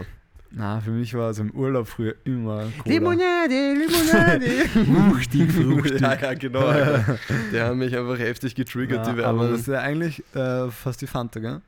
Na, 0.52 0.80
für 0.82 0.90
mich 0.92 1.14
war 1.14 1.30
es 1.30 1.38
im 1.38 1.52
Urlaub 1.52 1.88
früher 1.88 2.16
immer 2.24 2.64
Cola. 2.82 2.96
Limonade, 2.96 3.74
Limonade. 3.74 4.50
Fruchtig, 5.12 5.52
fruchtig. 5.52 6.02
ja, 6.02 6.16
ja, 6.20 6.34
genau. 6.34 6.60
Alter. 6.66 7.20
Die 7.54 7.60
haben 7.60 7.78
mich 7.78 7.96
einfach 7.96 8.18
heftig 8.18 8.56
getriggert, 8.56 9.06
Ja, 9.06 9.14
die 9.14 9.22
aber 9.22 9.38
Werbung. 9.38 9.52
das 9.52 9.62
ist 9.62 9.68
ja 9.68 9.80
eigentlich 9.82 10.24
äh, 10.34 10.72
fast 10.72 11.02
wie 11.04 11.08
Fanta, 11.08 11.40
gell? 11.40 11.62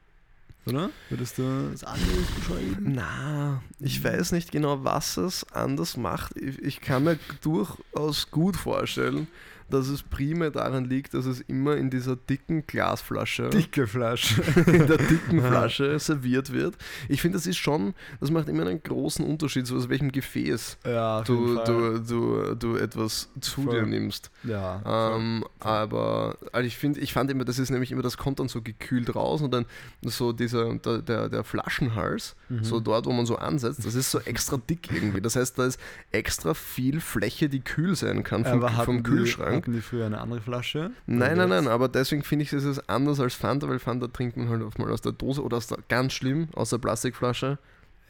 Oder? 0.65 0.89
Würdest 1.10 1.38
du 1.38 1.69
das 1.71 1.83
anders 1.83 2.07
beschreiben? 2.38 2.77
Na, 2.93 3.62
ich 3.79 4.03
weiß 4.03 4.31
nicht 4.31 4.51
genau, 4.51 4.83
was 4.83 5.17
es 5.17 5.45
anders 5.53 5.98
macht. 5.98 6.36
Ich, 6.38 6.60
ich 6.62 6.81
kann 6.81 7.03
mir 7.03 7.19
durchaus 7.41 8.31
gut 8.31 8.55
vorstellen, 8.55 9.27
dass 9.71 9.87
es 9.87 10.03
primär 10.03 10.51
daran 10.51 10.85
liegt, 10.85 11.13
dass 11.13 11.25
es 11.25 11.41
immer 11.41 11.75
in 11.75 11.89
dieser 11.89 12.15
dicken 12.15 12.65
Glasflasche, 12.67 13.49
dicke 13.49 13.87
Flasche, 13.87 14.41
in 14.67 14.87
der 14.87 14.97
dicken 14.97 15.41
Flasche 15.41 15.97
serviert 15.99 16.51
wird. 16.51 16.75
Ich 17.09 17.21
finde, 17.21 17.37
das 17.37 17.47
ist 17.47 17.57
schon, 17.57 17.93
das 18.19 18.31
macht 18.31 18.49
immer 18.49 18.65
einen 18.65 18.83
großen 18.83 19.25
Unterschied, 19.25 19.67
so 19.67 19.75
aus 19.75 19.89
welchem 19.89 20.11
Gefäß 20.11 20.77
ja, 20.85 21.21
du, 21.21 21.55
du, 21.63 21.99
du, 21.99 22.55
du 22.55 22.75
etwas 22.75 23.29
zu 23.39 23.63
Voll. 23.63 23.81
dir 23.81 23.85
nimmst. 23.85 24.31
Ja. 24.43 25.15
Ähm, 25.15 25.43
aber 25.59 26.37
also 26.51 26.67
ich 26.67 26.77
finde, 26.77 26.99
ich 26.99 27.13
fand 27.13 27.31
immer, 27.31 27.45
das 27.45 27.59
ist 27.59 27.69
nämlich 27.69 27.91
immer, 27.91 28.01
das 28.01 28.17
kommt 28.17 28.39
dann 28.39 28.47
so 28.47 28.61
gekühlt 28.61 29.15
raus 29.15 29.41
und 29.41 29.51
dann 29.51 29.65
so 30.01 30.33
dieser, 30.33 30.73
der, 30.75 30.99
der, 30.99 31.29
der 31.29 31.43
Flaschenhals, 31.43 32.35
mhm. 32.49 32.63
so 32.63 32.79
dort, 32.79 33.05
wo 33.05 33.11
man 33.11 33.25
so 33.25 33.37
ansetzt, 33.37 33.85
das 33.85 33.95
ist 33.95 34.11
so 34.11 34.19
extra 34.19 34.57
dick 34.57 34.91
irgendwie. 34.91 35.21
Das 35.21 35.35
heißt, 35.35 35.57
da 35.57 35.65
ist 35.65 35.79
extra 36.11 36.53
viel 36.53 36.99
Fläche, 36.99 37.49
die 37.49 37.61
kühl 37.61 37.95
sein 37.95 38.23
kann 38.23 38.45
vom, 38.45 38.67
vom 38.85 39.03
Kühlschrank. 39.03 39.61
Hatten 39.62 39.74
die 39.74 39.82
früher 39.82 40.06
eine 40.06 40.20
andere 40.20 40.41
Flasche? 40.41 40.91
Nein, 41.06 41.38
nein, 41.38 41.50
nein, 41.50 41.68
aber 41.68 41.88
deswegen 41.88 42.24
finde 42.24 42.44
ich, 42.44 42.53
es 42.53 42.63
ist 42.63 42.89
anders 42.89 43.20
als 43.20 43.36
Fanta, 43.36 43.70
weil 43.70 43.80
Fanta 43.80 44.08
trinkt 44.08 44.38
man 44.38 44.50
halt 44.50 44.63
oft 44.63 44.80
mal 44.80 44.91
aus 44.91 45.01
der 45.01 45.12
Dose 45.12 45.44
oder 45.44 45.58
aus 45.58 45.68
der, 45.68 45.77
ganz 45.88 46.13
schlimm, 46.13 46.48
aus 46.56 46.72
der 46.72 46.80
Plastikflasche. 46.80 47.60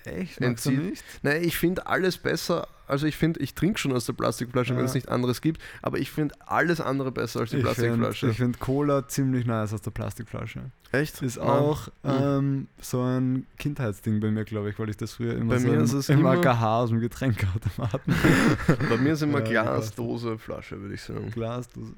Echt? 0.06 0.42
Entzieht. 0.42 0.80
nicht? 0.82 1.04
Nein, 1.22 1.44
ich 1.44 1.58
finde 1.58 1.88
alles 1.88 2.18
besser. 2.18 2.68
Also 2.88 3.08
ich 3.08 3.16
finde, 3.16 3.40
ich 3.40 3.56
trinke 3.56 3.80
schon 3.80 3.94
aus 3.94 4.06
der 4.06 4.14
Plastikflasche, 4.14 4.74
ja. 4.74 4.80
wenn 4.80 4.86
es 4.86 4.94
nicht 4.94 5.08
anderes 5.08 5.40
gibt, 5.40 5.62
aber 5.82 5.98
ich 6.00 6.12
finde 6.12 6.36
alles 6.46 6.82
andere 6.82 7.12
besser 7.12 7.40
als 7.40 7.52
die 7.52 7.58
ich 7.58 7.64
Plastikflasche. 7.64 8.20
Find, 8.26 8.32
ich 8.32 8.38
finde 8.38 8.60
Cola 8.60 9.08
ziemlich 9.08 9.46
nice 9.46 9.74
aus 9.74 9.82
der 9.82 9.92
Plastikflasche. 9.92 10.72
Echt? 10.92 11.22
Ist 11.22 11.38
auch 11.40 11.88
mhm. 12.04 12.10
ähm, 12.10 12.68
so 12.82 13.02
ein 13.02 13.48
Kindheitsding 13.58 14.20
bei 14.20 14.30
mir, 14.30 14.44
glaube 14.44 14.72
ich, 14.72 14.78
weil 14.78 14.90
ich 14.90 14.98
das 14.98 15.14
früher 15.14 15.36
immer 15.36 15.56
bei 15.56 15.60
so 15.60 15.70
mir 15.70 15.80
ist 15.80 15.94
es 15.94 16.10
im, 16.10 16.20
im 16.20 16.26
AKH 16.26 16.82
aus 16.82 16.90
dem 16.90 17.00
Getränkeautomaten. 17.00 18.14
bei 18.90 18.98
mir 18.98 19.14
ist 19.14 19.22
immer 19.22 19.40
ja, 19.48 19.64
Glasdose, 19.64 20.38
Flasche, 20.38 20.82
würde 20.82 20.96
ich 20.96 21.02
sagen. 21.02 21.32
Glasdose, 21.32 21.94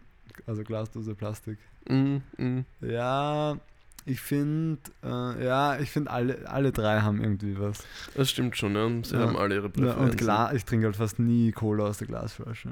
also 0.46 0.64
Glasdose, 0.64 1.16
Plastik. 1.16 1.58
Mm, 1.90 2.18
mm. 2.38 2.66
Ja, 2.82 3.58
ich 4.06 4.20
finde, 4.20 4.80
äh, 5.04 5.46
ja, 5.46 5.80
ich 5.80 5.92
finde, 5.92 6.12
alle, 6.12 6.50
alle 6.50 6.72
drei 6.72 7.02
haben 7.02 7.22
irgendwie 7.22 7.58
was. 7.60 7.84
Das 8.16 8.30
stimmt 8.30 8.58
schon, 8.58 8.76
ja. 8.76 8.90
Sie 9.04 9.16
ja. 9.16 9.22
haben 9.22 9.38
alle 9.38 9.56
ihre 9.56 9.70
Präferenzen. 9.70 10.02
Ja, 10.02 10.10
und 10.10 10.18
klar, 10.18 10.54
ich 10.54 10.66
trinke 10.66 10.88
halt 10.88 10.96
fast 10.96 11.20
nie 11.20 11.52
Cola 11.52 11.86
aus 11.86 12.00
der 12.00 12.08
Glasflasche. 12.08 12.70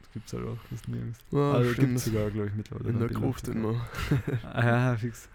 Das 0.00 0.12
gibt 0.12 0.26
es 0.26 0.32
halt 0.32 0.46
auch 0.46 0.58
fast 0.70 0.88
nirgends. 0.88 1.18
Ja, 1.30 1.52
also 1.52 1.74
gibt 1.74 1.96
es 1.96 2.04
sogar, 2.06 2.30
glaube 2.30 2.48
ich, 2.48 2.54
mittlerweile. 2.54 2.88
In 2.88 2.98
der 2.98 3.08
Gruft 3.08 3.48
immer. 3.48 3.74
ah, 4.52 4.64
ja, 4.64 4.96
fix. 4.96 5.28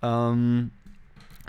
Ähm, 0.00 0.70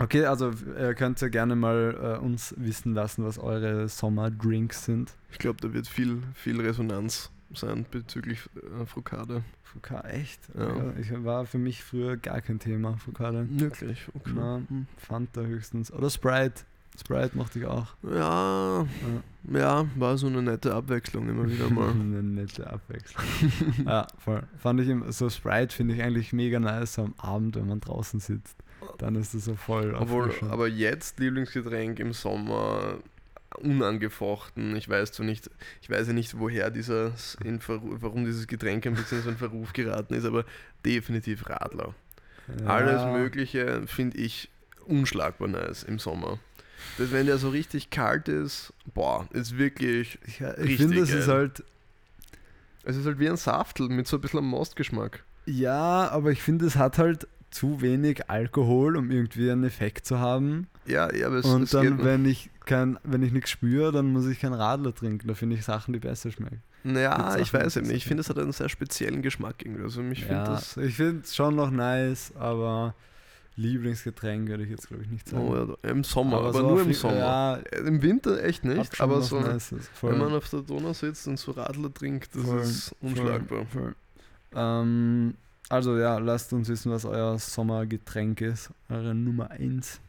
okay, 0.00 0.24
also 0.24 0.52
ihr 0.78 0.94
könnt 0.94 1.20
ja 1.20 1.28
gerne 1.28 1.54
mal 1.54 2.18
äh, 2.18 2.24
uns 2.24 2.54
wissen 2.58 2.94
lassen, 2.94 3.24
was 3.24 3.38
eure 3.38 3.88
Sommerdrinks 3.88 4.84
sind. 4.84 5.12
Ich 5.30 5.38
glaube, 5.38 5.60
da 5.60 5.72
wird 5.72 5.86
viel, 5.86 6.22
viel 6.34 6.60
Resonanz 6.60 7.30
sein 7.56 7.86
bezüglich 7.90 8.40
äh, 8.56 8.86
Fokade. 8.86 9.42
Fokade, 9.62 10.08
echt? 10.08 10.40
Ja. 10.56 10.94
Ich 11.00 11.12
war 11.24 11.46
für 11.46 11.58
mich 11.58 11.82
früher 11.82 12.16
gar 12.16 12.40
kein 12.40 12.58
Thema, 12.58 12.96
Fokade. 12.96 13.46
Wirklich? 13.50 14.08
Okay. 14.14 14.32
Na, 14.34 14.62
hm. 14.68 14.86
Fanta 14.96 15.42
höchstens. 15.42 15.92
Oder 15.92 16.10
Sprite. 16.10 16.62
Sprite 16.98 17.36
mochte 17.36 17.58
ich 17.58 17.66
auch. 17.66 17.88
Ja, 18.02 18.82
ja, 18.82 19.58
ja, 19.58 19.86
war 19.96 20.16
so 20.16 20.28
eine 20.28 20.42
nette 20.42 20.74
Abwechslung 20.74 21.28
immer 21.28 21.48
wieder 21.48 21.68
mal. 21.68 21.90
eine 21.90 22.22
nette 22.22 22.70
Abwechslung. 22.70 23.24
ja, 23.84 24.06
voll. 24.18 24.42
Fand 24.58 24.80
ich 24.80 24.88
im, 24.88 25.10
so 25.12 25.28
Sprite 25.28 25.74
finde 25.74 25.94
ich 25.94 26.02
eigentlich 26.02 26.32
mega 26.32 26.58
nice 26.58 26.98
am 26.98 27.14
Abend, 27.18 27.56
wenn 27.56 27.68
man 27.68 27.80
draußen 27.80 28.20
sitzt. 28.20 28.56
Dann 28.98 29.14
ist 29.16 29.34
es 29.34 29.44
so 29.44 29.56
voll. 29.56 29.94
Obwohl, 29.94 30.32
aber 30.48 30.68
jetzt 30.68 31.18
Lieblingsgetränk 31.18 31.98
im 31.98 32.12
Sommer 32.12 32.98
unangefochten. 33.54 34.76
Ich 34.76 34.88
weiß 34.88 35.12
zwar 35.12 35.26
nicht, 35.26 35.50
ich 35.80 35.90
weiß 35.90 36.08
ja 36.08 36.12
nicht, 36.12 36.38
woher 36.38 36.70
dieser, 36.70 37.12
warum 37.40 38.24
dieses 38.24 38.46
Getränk 38.46 38.86
ein 38.86 38.94
bisschen 38.94 39.22
so 39.22 39.30
in 39.30 39.36
Verruf 39.36 39.72
geraten 39.72 40.14
ist, 40.14 40.24
aber 40.24 40.44
definitiv 40.84 41.48
Radler. 41.48 41.94
Ja. 42.60 42.66
Alles 42.66 43.04
Mögliche 43.04 43.82
finde 43.86 44.18
ich 44.18 44.50
unschlagbar 44.84 45.48
nice 45.48 45.82
im 45.82 45.98
Sommer. 45.98 46.38
Das, 46.98 47.10
wenn 47.12 47.26
der 47.26 47.38
so 47.38 47.48
richtig 47.48 47.90
kalt 47.90 48.28
ist, 48.28 48.72
boah, 48.94 49.26
ist 49.32 49.58
wirklich. 49.58 50.18
Ja, 50.38 50.56
ich 50.58 50.76
finde, 50.76 51.00
es 51.00 51.12
ist 51.12 51.28
halt. 51.28 51.64
Es 52.84 52.96
ist 52.96 53.04
halt 53.04 53.18
wie 53.18 53.28
ein 53.28 53.36
Saftel 53.36 53.88
mit 53.88 54.06
so 54.06 54.16
ein 54.16 54.20
bisschen 54.20 54.44
Mostgeschmack. 54.44 55.24
Ja, 55.46 56.08
aber 56.08 56.30
ich 56.30 56.40
finde, 56.40 56.66
es 56.66 56.76
hat 56.76 56.98
halt 56.98 57.26
zu 57.50 57.80
wenig 57.80 58.30
Alkohol, 58.30 58.96
um 58.96 59.10
irgendwie 59.10 59.50
einen 59.50 59.64
Effekt 59.64 60.06
zu 60.06 60.20
haben. 60.20 60.68
Ja, 60.86 61.12
ja, 61.12 61.26
aber 61.26 61.36
es, 61.36 61.46
Und 61.46 61.62
es 61.62 61.70
dann, 61.70 62.04
wenn 62.04 62.24
ich 62.24 62.50
kein, 62.66 62.98
wenn 63.04 63.22
ich 63.22 63.32
nichts 63.32 63.50
spüre, 63.50 63.92
dann 63.92 64.12
muss 64.12 64.26
ich 64.26 64.40
keinen 64.40 64.54
Radler 64.54 64.94
trinken. 64.94 65.26
Da 65.28 65.34
finde 65.34 65.56
ich 65.56 65.64
Sachen, 65.64 65.92
die 65.92 65.98
besser 65.98 66.30
schmecken. 66.30 66.62
Naja, 66.84 67.36
ich 67.38 67.52
weiß 67.52 67.76
eben 67.76 67.86
nicht. 67.86 67.96
Ich 67.96 68.06
finde, 68.06 68.20
es 68.20 68.28
hat 68.28 68.38
einen 68.38 68.52
sehr 68.52 68.68
speziellen 68.68 69.22
Geschmack 69.22 69.56
irgendwie. 69.64 69.82
Also 69.82 70.02
mich 70.02 70.28
ja, 70.28 70.60
ich 70.76 70.94
finde 70.94 71.22
es 71.22 71.34
schon 71.34 71.56
noch 71.56 71.70
nice, 71.70 72.32
aber 72.38 72.94
Lieblingsgetränk 73.56 74.48
würde 74.48 74.64
ich 74.64 74.70
jetzt, 74.70 74.88
glaube 74.88 75.02
ich, 75.02 75.08
nicht 75.10 75.28
sagen. 75.28 75.48
Oh, 75.48 75.56
ja, 75.56 75.90
Im 75.90 76.04
Sommer, 76.04 76.36
aber, 76.36 76.48
aber 76.48 76.58
so 76.60 76.68
nur 76.68 76.82
im 76.82 76.92
Sommer. 76.92 77.16
Ja, 77.16 77.54
Im 77.54 78.02
Winter 78.02 78.42
echt 78.44 78.64
nicht, 78.64 79.00
aber 79.00 79.22
so, 79.22 79.40
nice 79.40 79.74
wenn 80.02 80.18
man 80.18 80.34
auf 80.34 80.48
der 80.50 80.60
Donau 80.60 80.92
sitzt 80.92 81.26
und 81.26 81.38
so 81.38 81.52
Radler 81.52 81.92
trinkt, 81.92 82.36
das 82.36 82.44
voll, 82.44 82.60
ist 82.60 82.94
unschlagbar. 83.00 83.64
Voll, 83.66 83.82
voll. 83.82 83.94
Ähm, 84.54 85.34
also 85.68 85.98
ja, 85.98 86.18
lasst 86.18 86.52
uns 86.52 86.68
wissen, 86.68 86.92
was 86.92 87.04
euer 87.04 87.38
Sommergetränk 87.38 88.40
ist, 88.42 88.70
eure 88.88 89.14
Nummer 89.14 89.50
1. 89.50 90.00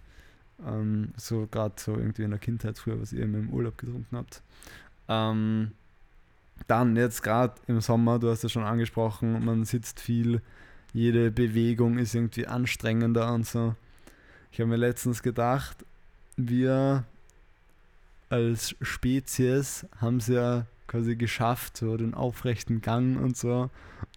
Ähm, 0.65 1.13
so 1.17 1.47
gerade 1.49 1.75
so 1.77 1.95
irgendwie 1.95 2.23
in 2.23 2.31
der 2.31 2.39
Kindheit 2.39 2.77
früher, 2.77 2.99
was 2.99 3.13
ihr 3.13 3.23
im 3.23 3.49
Urlaub 3.49 3.77
getrunken 3.77 4.17
habt. 4.17 4.41
Ähm, 5.07 5.71
dann 6.67 6.95
jetzt 6.95 7.21
gerade 7.21 7.53
im 7.67 7.81
Sommer, 7.81 8.19
du 8.19 8.29
hast 8.29 8.43
es 8.43 8.51
schon 8.51 8.63
angesprochen, 8.63 9.45
man 9.45 9.65
sitzt 9.65 9.99
viel, 9.99 10.41
jede 10.93 11.29
Bewegung 11.29 11.99
ist 11.99 12.15
irgendwie 12.15 12.47
anstrengender 12.47 13.31
und 13.33 13.45
so. 13.45 13.75
Ich 14.51 14.59
habe 14.59 14.69
mir 14.69 14.77
letztens 14.77 15.21
gedacht, 15.21 15.85
wir 16.35 17.03
als 18.29 18.75
Spezies 18.81 19.85
haben 20.01 20.17
es 20.17 20.27
ja 20.27 20.65
quasi 20.87 21.15
geschafft, 21.15 21.77
so 21.77 21.97
den 21.97 22.13
aufrechten 22.13 22.81
Gang 22.81 23.21
und 23.21 23.37
so 23.37 23.69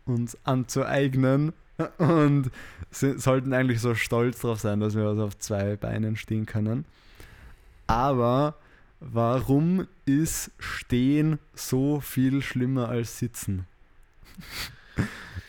uns 0.06 0.38
anzueignen 0.44 1.52
und 1.98 2.50
sollten 2.90 3.52
eigentlich 3.52 3.80
so 3.80 3.94
stolz 3.94 4.40
drauf 4.40 4.60
sein, 4.60 4.80
dass 4.80 4.94
wir 4.94 5.04
also 5.04 5.24
auf 5.24 5.38
zwei 5.38 5.76
Beinen 5.76 6.16
stehen 6.16 6.46
können. 6.46 6.84
Aber 7.86 8.56
warum 9.00 9.86
ist 10.06 10.50
Stehen 10.58 11.38
so 11.54 12.00
viel 12.00 12.42
schlimmer 12.42 12.88
als 12.88 13.18
Sitzen? 13.18 13.66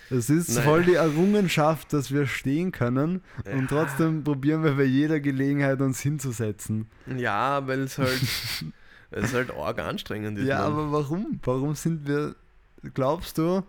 Es 0.10 0.30
ist 0.30 0.50
naja. 0.50 0.62
voll 0.64 0.84
die 0.84 0.96
Errungenschaft, 0.96 1.94
dass 1.94 2.12
wir 2.12 2.28
stehen 2.28 2.72
können 2.74 3.22
ja. 3.46 3.54
und 3.54 3.70
trotzdem 3.70 4.24
probieren 4.24 4.64
wir 4.64 4.76
bei 4.76 4.84
jeder 4.84 5.22
Gelegenheit 5.22 5.82
uns 5.82 6.02
hinzusetzen. 6.02 6.88
Ja, 7.18 7.66
weil 7.66 7.80
es 7.80 7.98
halt, 7.98 8.22
es 9.12 9.34
halt 9.34 9.52
arg 9.52 9.80
anstrengend 9.80 10.38
ist. 10.38 10.48
Ja, 10.48 10.64
man. 10.64 10.74
aber 10.74 10.92
warum? 10.92 11.40
Warum 11.44 11.76
sind 11.76 12.08
wir, 12.08 12.36
glaubst 12.94 13.38
du, 13.38 13.64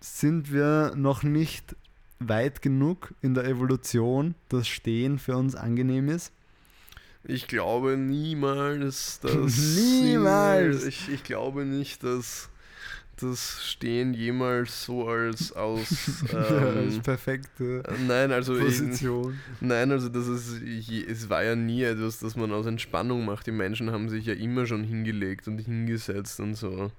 sind 0.00 0.52
wir 0.52 0.94
noch 0.96 1.22
nicht 1.22 1.76
weit 2.20 2.62
genug 2.62 3.14
in 3.22 3.34
der 3.34 3.44
Evolution, 3.44 4.34
dass 4.48 4.68
Stehen 4.68 5.18
für 5.18 5.36
uns 5.36 5.54
angenehm 5.54 6.08
ist? 6.08 6.32
Ich 7.24 7.46
glaube 7.46 7.96
niemals, 7.96 9.20
dass. 9.20 9.58
niemals! 9.76 10.84
Ich, 10.84 11.08
ich 11.08 11.24
glaube 11.24 11.64
nicht, 11.64 12.02
dass 12.02 12.48
das 13.20 13.64
Stehen 13.64 14.14
jemals 14.14 14.84
so 14.84 15.08
als 15.08 15.52
aus 15.52 16.22
ähm, 16.32 16.38
ja, 16.38 16.40
als 16.40 16.98
perfekte 17.00 17.82
nein, 18.06 18.30
also 18.32 18.54
Position. 18.54 19.38
Ich, 19.54 19.60
nein, 19.60 19.90
also 19.90 20.08
das 20.08 20.28
ist 20.28 20.62
es 20.62 21.28
war 21.28 21.42
ja 21.42 21.56
nie 21.56 21.82
etwas, 21.82 22.20
das 22.20 22.36
man 22.36 22.52
aus 22.52 22.66
Entspannung 22.66 23.24
macht. 23.24 23.46
Die 23.46 23.52
Menschen 23.52 23.90
haben 23.90 24.08
sich 24.08 24.26
ja 24.26 24.34
immer 24.34 24.66
schon 24.66 24.84
hingelegt 24.84 25.48
und 25.48 25.58
hingesetzt 25.58 26.40
und 26.40 26.54
so. 26.54 26.90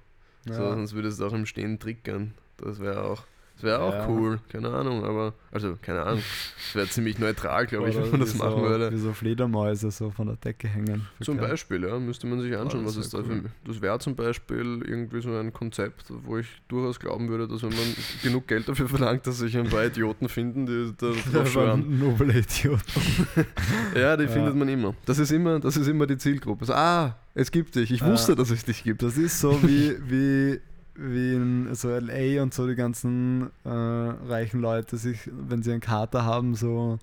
Ja. 0.46 0.54
so 0.54 0.70
sonst 0.70 0.94
würde 0.94 1.08
es 1.08 1.20
auch 1.20 1.32
im 1.32 1.46
Stehen 1.46 1.78
triggern. 1.78 2.34
Das 2.58 2.80
wäre 2.80 3.04
auch. 3.04 3.24
Das 3.60 3.64
wäre 3.64 3.80
auch 3.80 3.92
ja. 3.92 4.08
cool, 4.08 4.40
keine 4.48 4.70
Ahnung, 4.70 5.04
aber, 5.04 5.34
also 5.52 5.76
keine 5.82 6.00
Ahnung, 6.00 6.22
das 6.56 6.74
wäre 6.74 6.88
ziemlich 6.88 7.18
neutral, 7.18 7.66
glaube 7.66 7.90
ich, 7.90 7.96
wenn 7.96 8.10
man 8.10 8.20
das 8.20 8.34
machen 8.34 8.52
so, 8.52 8.62
würde. 8.62 8.90
Wie 8.90 8.96
so 8.96 9.12
Fledermäuse 9.12 9.90
so 9.90 10.08
von 10.08 10.28
der 10.28 10.36
Decke 10.36 10.66
hängen. 10.66 11.06
Zum 11.20 11.36
Klar. 11.36 11.50
Beispiel, 11.50 11.84
ja, 11.84 11.98
müsste 11.98 12.26
man 12.26 12.40
sich 12.40 12.56
anschauen, 12.56 12.84
oh, 12.84 12.86
was 12.86 12.96
ist 12.96 13.12
da 13.12 13.18
cool. 13.18 13.24
für 13.24 13.50
Das 13.66 13.82
wäre 13.82 13.98
zum 13.98 14.16
Beispiel 14.16 14.82
irgendwie 14.82 15.20
so 15.20 15.36
ein 15.36 15.52
Konzept, 15.52 16.06
wo 16.24 16.38
ich 16.38 16.46
durchaus 16.68 16.98
glauben 16.98 17.28
würde, 17.28 17.48
dass 17.48 17.62
wenn 17.62 17.68
man 17.68 17.94
genug 18.22 18.48
Geld 18.48 18.66
dafür 18.66 18.88
verlangt, 18.88 19.26
dass 19.26 19.36
sich 19.36 19.54
ein 19.58 19.68
paar 19.68 19.84
Idioten 19.84 20.30
finden, 20.30 20.64
die 20.64 20.94
da 20.96 21.12
drauf 21.32 21.52
schwören. 21.52 21.98
Noble 21.98 22.38
Idioten. 22.38 23.26
ja, 23.94 24.16
die 24.16 24.24
ja. 24.24 24.30
findet 24.30 24.54
man 24.54 24.70
immer. 24.70 24.94
Das 25.04 25.18
ist 25.18 25.32
immer, 25.32 25.60
das 25.60 25.76
ist 25.76 25.86
immer 25.86 26.06
die 26.06 26.16
Zielgruppe. 26.16 26.62
Also, 26.62 26.72
ah, 26.72 27.18
es 27.34 27.50
gibt 27.50 27.74
dich, 27.74 27.90
ich 27.90 28.02
wusste, 28.02 28.34
dass 28.34 28.50
es 28.50 28.64
dich 28.64 28.82
gibt. 28.84 29.02
Das 29.02 29.18
ist 29.18 29.38
so 29.38 29.62
wie, 29.62 29.96
wie 30.08 30.60
wie 31.00 31.34
in 31.34 31.74
so 31.74 31.88
LA 31.88 32.42
und 32.42 32.52
so 32.52 32.66
die 32.66 32.74
ganzen 32.74 33.50
äh, 33.64 33.68
reichen 33.68 34.60
Leute 34.60 34.96
sich, 34.96 35.30
wenn 35.32 35.62
sie 35.62 35.72
einen 35.72 35.80
Kater 35.80 36.24
haben, 36.24 36.54
so 36.54 36.98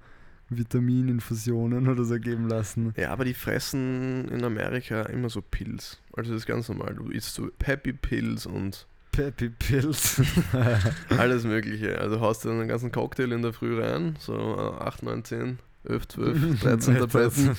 Vitamininfusionen 0.49 1.87
oder 1.89 2.03
so 2.03 2.19
geben 2.19 2.47
lassen. 2.47 2.93
Ja, 2.97 3.11
aber 3.11 3.25
die 3.25 3.33
fressen 3.33 4.27
in 4.29 4.43
Amerika 4.43 5.03
immer 5.03 5.29
so 5.29 5.41
Pills. 5.41 5.99
Also 6.15 6.31
das 6.31 6.41
ist 6.41 6.47
ganz 6.47 6.69
normal. 6.69 6.95
Du 6.95 7.09
isst 7.09 7.33
so 7.33 7.49
Peppy 7.59 7.93
Pills 7.93 8.45
und 8.45 8.85
Peppy 9.11 9.49
Pills. 9.49 10.21
Alles 11.09 11.43
Mögliche. 11.45 11.99
Also 11.99 12.19
haust 12.19 12.45
du 12.45 12.51
einen 12.51 12.67
ganzen 12.67 12.91
Cocktail 12.91 13.31
in 13.31 13.41
der 13.41 13.53
Früh 13.53 13.81
rein, 13.81 14.15
so 14.19 14.35
8, 14.35 15.03
9, 15.03 15.23
10, 15.23 15.59
11, 15.85 16.07
12, 16.07 16.59
13 16.61 16.97
Tabletten. 16.97 17.55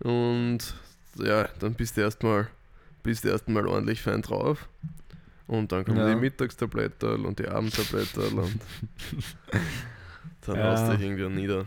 Und 0.00 0.74
ja, 1.18 1.48
dann 1.60 1.74
bist 1.74 1.96
du 1.96 2.00
erstmal 2.00 2.48
bist 3.02 3.24
erstmal 3.24 3.66
ordentlich 3.66 4.02
fein 4.02 4.22
drauf. 4.22 4.68
Und 5.46 5.72
dann 5.72 5.84
kommen 5.84 5.98
ja. 5.98 6.08
die 6.08 6.20
Mittagstabletten 6.20 7.24
und 7.24 7.38
die 7.38 7.48
Abendtabletten 7.48 8.38
und 8.38 8.60
dann 10.46 10.56
ja. 10.56 10.72
hast 10.72 10.88
du 10.88 10.96
dich 10.96 11.06
irgendwie 11.06 11.28
nieder. 11.28 11.66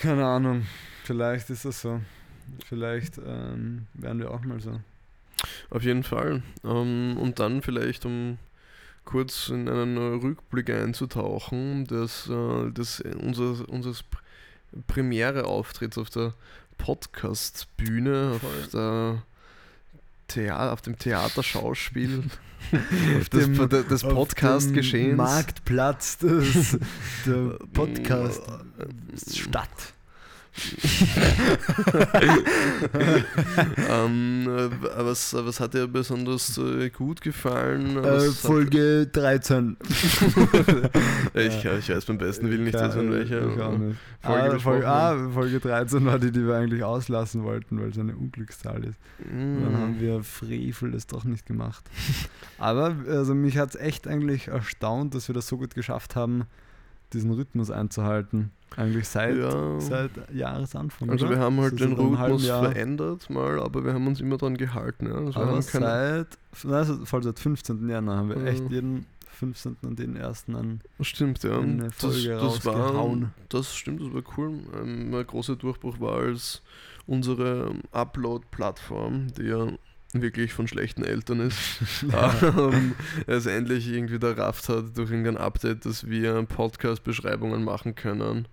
Keine 0.00 0.24
Ahnung, 0.24 0.66
vielleicht 1.04 1.50
ist 1.50 1.64
das 1.64 1.82
so. 1.82 2.00
Vielleicht 2.66 3.18
ähm, 3.18 3.86
werden 3.94 4.20
wir 4.20 4.30
auch 4.30 4.42
mal 4.42 4.60
so. 4.60 4.80
Auf 5.70 5.82
jeden 5.82 6.02
Fall. 6.02 6.42
Ähm, 6.64 7.16
und 7.18 7.38
dann 7.38 7.62
vielleicht, 7.62 8.04
um 8.06 8.38
kurz 9.04 9.48
in 9.48 9.68
einen 9.68 9.98
Rückblick 9.98 10.70
einzutauchen, 10.70 11.86
dass 11.86 12.28
äh, 12.28 12.70
das 12.72 13.00
unser, 13.00 13.68
unseres 13.68 14.04
Premiere-Auftritts 14.86 15.98
auf 15.98 16.10
der 16.10 16.34
Podcast-Bühne, 16.78 18.32
auf, 18.36 18.68
der 18.68 19.22
Theater, 20.30 20.72
auf 20.72 20.82
dem 20.82 20.98
Theaterschauspiel 20.98 22.24
des, 23.30 23.30
dem, 23.30 23.68
des 23.68 24.02
Podcast-Geschehens. 24.02 25.16
Marktplatz 25.16 26.18
des, 26.18 26.78
der 27.26 27.58
Podcast-Stadt. 27.72 29.94
ähm, 33.88 34.48
äh, 34.48 34.68
was, 34.96 35.34
was 35.34 35.60
hat 35.60 35.74
dir 35.74 35.86
besonders 35.86 36.58
äh, 36.58 36.90
gut 36.90 37.20
gefallen? 37.20 38.02
Äh, 38.02 38.30
Folge 38.30 39.06
13. 39.06 39.76
ich, 41.34 41.62
ja. 41.62 41.78
ich 41.78 41.88
weiß 41.88 42.04
beim 42.04 42.18
besten 42.18 42.50
Willen 42.50 42.64
nicht, 42.64 42.74
dass 42.74 42.94
von 42.94 43.12
welcher 43.12 43.42
Folge, 43.42 43.96
ah, 44.22 44.58
Folge, 44.58 44.88
ah, 44.88 45.30
Folge 45.32 45.60
13 45.60 46.04
war 46.04 46.18
die, 46.18 46.32
die 46.32 46.46
wir 46.46 46.56
eigentlich 46.56 46.82
auslassen 46.82 47.44
wollten, 47.44 47.80
weil 47.80 47.90
es 47.90 47.98
eine 47.98 48.16
Unglückszahl 48.16 48.84
ist. 48.84 48.98
Mm. 49.20 49.62
Dann 49.62 49.78
haben 49.78 50.00
wir 50.00 50.24
Frevel 50.24 50.90
das 50.90 51.06
doch 51.06 51.24
nicht 51.24 51.46
gemacht. 51.46 51.84
Aber 52.58 52.96
also 53.08 53.34
mich 53.34 53.56
hat 53.56 53.70
es 53.70 53.80
echt 53.80 54.08
eigentlich 54.08 54.48
erstaunt, 54.48 55.14
dass 55.14 55.28
wir 55.28 55.34
das 55.34 55.46
so 55.46 55.58
gut 55.58 55.74
geschafft 55.74 56.16
haben, 56.16 56.46
diesen 57.12 57.32
Rhythmus 57.32 57.70
einzuhalten. 57.70 58.50
Eigentlich 58.76 59.08
seit, 59.08 59.36
ja. 59.36 59.80
seit 59.80 60.10
Jahresanfang. 60.32 61.10
Also 61.10 61.26
oder? 61.26 61.36
wir 61.36 61.42
haben 61.42 61.60
halt 61.60 61.78
so 61.78 61.84
den 61.84 61.92
Rhythmus 61.94 62.46
verändert 62.46 63.28
mal, 63.28 63.58
aber 63.60 63.84
wir 63.84 63.92
haben 63.92 64.06
uns 64.06 64.20
immer 64.20 64.36
dran 64.36 64.56
gehalten. 64.56 65.06
Ja. 65.06 65.14
Also 65.14 65.40
aber 65.40 65.60
seit, 65.60 66.38
also 66.68 67.04
voll 67.04 67.22
seit 67.22 67.38
15. 67.38 67.88
Januar 67.88 68.18
haben 68.18 68.28
wir 68.28 68.38
ja. 68.38 68.44
echt 68.44 68.70
jeden 68.70 69.06
15. 69.40 69.78
und 69.82 69.98
den 69.98 70.16
ersten 70.16 70.54
an 70.54 70.80
stimmt, 71.00 71.42
ja. 71.42 71.58
eine 71.58 71.90
Folge 71.90 72.28
das, 72.28 72.60
das 72.60 72.66
war, 72.66 73.32
das 73.48 73.74
stimmt, 73.74 74.02
das 74.02 74.12
war 74.12 74.22
cool. 74.36 74.60
Ein, 74.74 75.14
ein 75.14 75.26
großer 75.26 75.56
Durchbruch 75.56 75.98
war 75.98 76.16
als 76.18 76.62
unsere 77.06 77.74
Upload-Plattform, 77.90 79.28
die 79.38 79.44
ja 79.44 79.68
wirklich 80.12 80.52
von 80.52 80.66
schlechten 80.66 81.04
Eltern 81.04 81.40
ist, 81.40 81.80
ähm, 82.42 82.94
es 83.26 83.46
endlich 83.46 83.88
irgendwie 83.88 84.18
der 84.18 84.36
Raft 84.36 84.68
hat 84.68 84.96
durch 84.96 85.10
irgendein 85.10 85.36
Update, 85.36 85.86
dass 85.86 86.08
wir 86.08 86.42
Podcast-Beschreibungen 86.42 87.62
machen 87.62 87.94
können, 87.94 88.48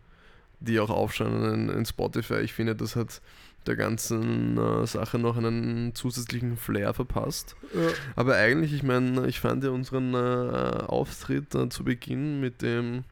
die 0.60 0.80
auch 0.80 0.90
aufschauen 0.90 1.54
in, 1.54 1.70
in, 1.70 1.86
Spotify. 1.86 2.40
Ich 2.42 2.54
finde, 2.54 2.76
das 2.76 2.96
hat 2.96 3.22
der 3.66 3.76
ganzen 3.76 4.58
äh, 4.58 4.88
Sache 4.88 5.20
noch 5.20 5.38
einen 5.38 5.94
zusätzlichen 5.94 6.58
Flair 6.58 6.94
verpasst. 6.94 7.56
Ja. 7.74 7.90
Aber 8.16 8.36
eigentlich, 8.36 8.74
ich 8.74 8.84
meine, 8.84 9.28
ich 9.28 9.40
fand 9.40 9.64
ja 9.64 9.72
unseren 9.72 10.14
äh, 10.14 10.84
Auftritt 10.86 11.54
äh, 11.56 11.70
zu 11.70 11.84
Beginn 11.84 12.40
mit 12.40 12.62
dem 12.62 13.04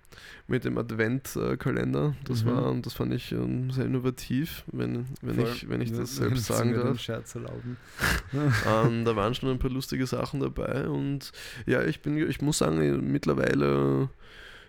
mit 0.48 0.64
dem 0.64 0.78
Adventkalender. 0.78 2.16
Das 2.24 2.44
mhm. 2.44 2.50
war, 2.50 2.76
das 2.76 2.94
fand 2.94 3.14
ich 3.14 3.32
ähm, 3.32 3.72
sehr 3.72 3.86
innovativ, 3.86 4.64
wenn, 4.72 5.08
wenn 5.22 5.40
ich, 5.40 5.68
wenn 5.68 5.82
ich 5.82 5.90
ja, 5.90 5.98
das 5.98 6.18
selbst 6.18 6.46
sagen 6.46 6.74
darf. 6.74 7.00
Scherz 7.00 7.36
erlauben. 7.36 7.78
ähm, 8.34 9.06
da 9.06 9.16
waren 9.16 9.34
schon 9.34 9.50
ein 9.50 9.60
paar 9.60 9.72
lustige 9.72 10.06
Sachen 10.06 10.40
dabei 10.40 10.88
und 10.88 11.32
ja, 11.66 11.84
ich 11.84 12.02
bin, 12.02 12.18
ich 12.18 12.42
muss 12.42 12.60
sagen, 12.60 13.12
mittlerweile 13.12 14.10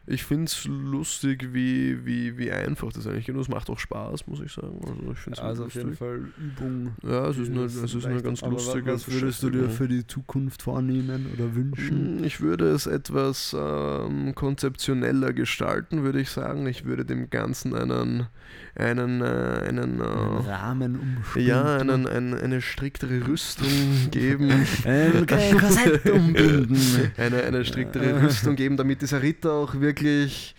ich 0.08 0.24
finde 0.24 0.44
es 0.44 0.64
lustig, 0.66 1.52
wie, 1.52 2.06
wie, 2.06 2.38
wie 2.38 2.52
einfach 2.52 2.92
das 2.92 3.06
eigentlich 3.08 3.26
geht. 3.26 3.34
Und 3.34 3.40
es 3.40 3.48
macht 3.48 3.68
auch 3.68 3.78
Spaß, 3.78 4.28
muss 4.28 4.40
ich 4.40 4.52
sagen. 4.52 4.80
Also, 4.86 5.12
ich 5.12 5.36
ja, 5.36 5.42
also 5.42 5.64
auf 5.64 5.74
jeden 5.74 5.96
Fall 5.96 6.20
Übung. 6.38 6.94
Ja, 7.02 7.28
es 7.28 7.38
ist 7.38 7.50
eine, 7.50 7.64
es 7.64 7.76
ist 7.76 8.06
eine 8.06 8.22
ganz 8.22 8.40
lustige. 8.42 8.92
Was 8.92 9.10
würdest 9.10 9.42
du 9.42 9.50
dir 9.50 9.68
für 9.68 9.88
die 9.88 10.06
Zukunft 10.06 10.62
vornehmen 10.62 11.26
oder 11.34 11.54
wünschen? 11.56 12.18
Hm, 12.18 12.24
ich 12.24 12.40
würde 12.40 12.70
es 12.70 12.86
etwas 12.86 13.56
ähm, 13.58 14.34
konzeptioneller 14.36 15.32
gestalten, 15.32 16.04
würde 16.04 16.20
ich 16.20 16.30
sagen. 16.30 16.66
Ich 16.68 16.84
würde 16.84 17.04
dem 17.04 17.28
Ganzen 17.28 17.74
einen, 17.74 18.28
einen, 18.76 19.22
äh, 19.22 19.24
einen, 19.68 20.00
äh, 20.00 20.04
einen 20.04 20.46
Rahmen 20.46 21.00
umspinnen. 21.00 21.48
Ja, 21.48 21.76
einen, 21.76 22.06
ein, 22.06 22.34
eine 22.34 22.60
striktere 22.60 23.26
Rüstung 23.26 23.68
geben. 24.10 24.66
ein 24.84 25.26
Korsett 25.26 26.08
umbinden. 26.10 26.78
eine, 27.16 27.42
eine 27.42 27.64
striktere 27.64 28.22
Rüstung 28.22 28.56
geben, 28.56 28.76
damit 28.76 29.02
dieser 29.02 29.22
Ritter 29.22 29.52
auch 29.52 29.74
wirklich 29.80 29.96
wirklich 29.96 30.54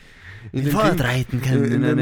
in 0.52 0.72
Vorreiten 0.72 1.42
kann 1.42 1.64
in, 1.64 1.84
in, 1.84 2.00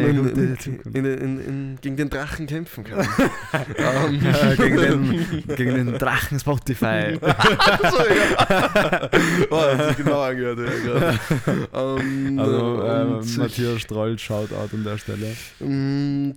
in, 0.93 1.39
in, 1.39 1.77
gegen 1.81 1.97
den 1.97 2.09
Drachen 2.09 2.47
kämpfen 2.47 2.83
kann. 2.83 2.99
um, 2.99 4.21
ja, 4.23 4.55
gegen, 4.55 4.77
den, 4.77 5.43
gegen 5.55 5.73
den 5.75 5.97
Drachen 5.97 6.39
Spotify. 6.39 7.17
so, 7.21 7.97
ja. 7.97 9.09
oh, 9.49 9.61
das 9.77 9.91
ist 9.91 9.97
genau 9.97 10.21
angehört. 10.21 10.59
Ja, 10.85 11.79
um, 11.79 12.39
also 12.39 12.83
ähm, 12.83 13.37
Matthias 13.37 13.81
Stroll, 13.81 14.17
Shoutout 14.17 14.73
an 14.73 14.83
der 14.83 14.97
Stelle. 14.97 15.35
Und, 15.59 16.35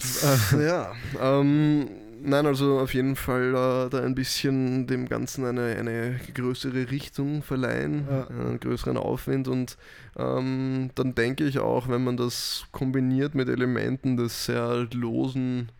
ja, 0.53 0.93
ähm, 1.21 1.89
Nein, 2.21 2.47
also 2.47 2.79
auf 2.81 2.95
jeden 2.95 3.17
Fall 3.17 3.51
äh, 3.51 3.91
da 3.91 4.03
ein 4.03 4.15
bisschen 4.15 4.87
dem 4.87 5.09
Ganzen 5.09 5.45
eine, 5.45 5.77
eine 5.77 6.19
größere 6.35 6.91
Richtung 6.91 7.43
verleihen, 7.43 8.07
ja. 8.11 8.27
einen 8.27 8.61
größeren 8.61 8.97
Aufwind 8.97 9.49
und 9.49 9.77
ähm, 10.17 10.91
dann 10.95 11.15
denke 11.15 11.45
ich 11.45 11.59
auch, 11.59 11.89
wenn 11.89 12.03
man 12.03 12.17
das 12.17 12.67
kombiniert 12.73 13.35
mit 13.35 13.49
Elementen 13.49 14.17
des 14.17 14.47
sehr 14.47 14.89
losen, 14.93 15.71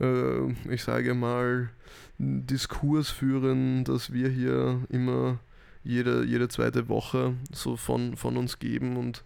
äh, 0.00 0.50
ich 0.70 0.82
sage 0.84 1.14
mal, 1.14 1.70
Diskurs 2.18 3.10
führen, 3.10 3.84
dass 3.84 4.12
wir 4.12 4.28
hier 4.28 4.80
immer 4.88 5.40
jede, 5.84 6.24
jede 6.24 6.48
zweite 6.48 6.88
Woche 6.88 7.34
so 7.52 7.76
von, 7.76 8.16
von 8.16 8.36
uns 8.36 8.58
geben 8.58 8.96
und 8.96 9.24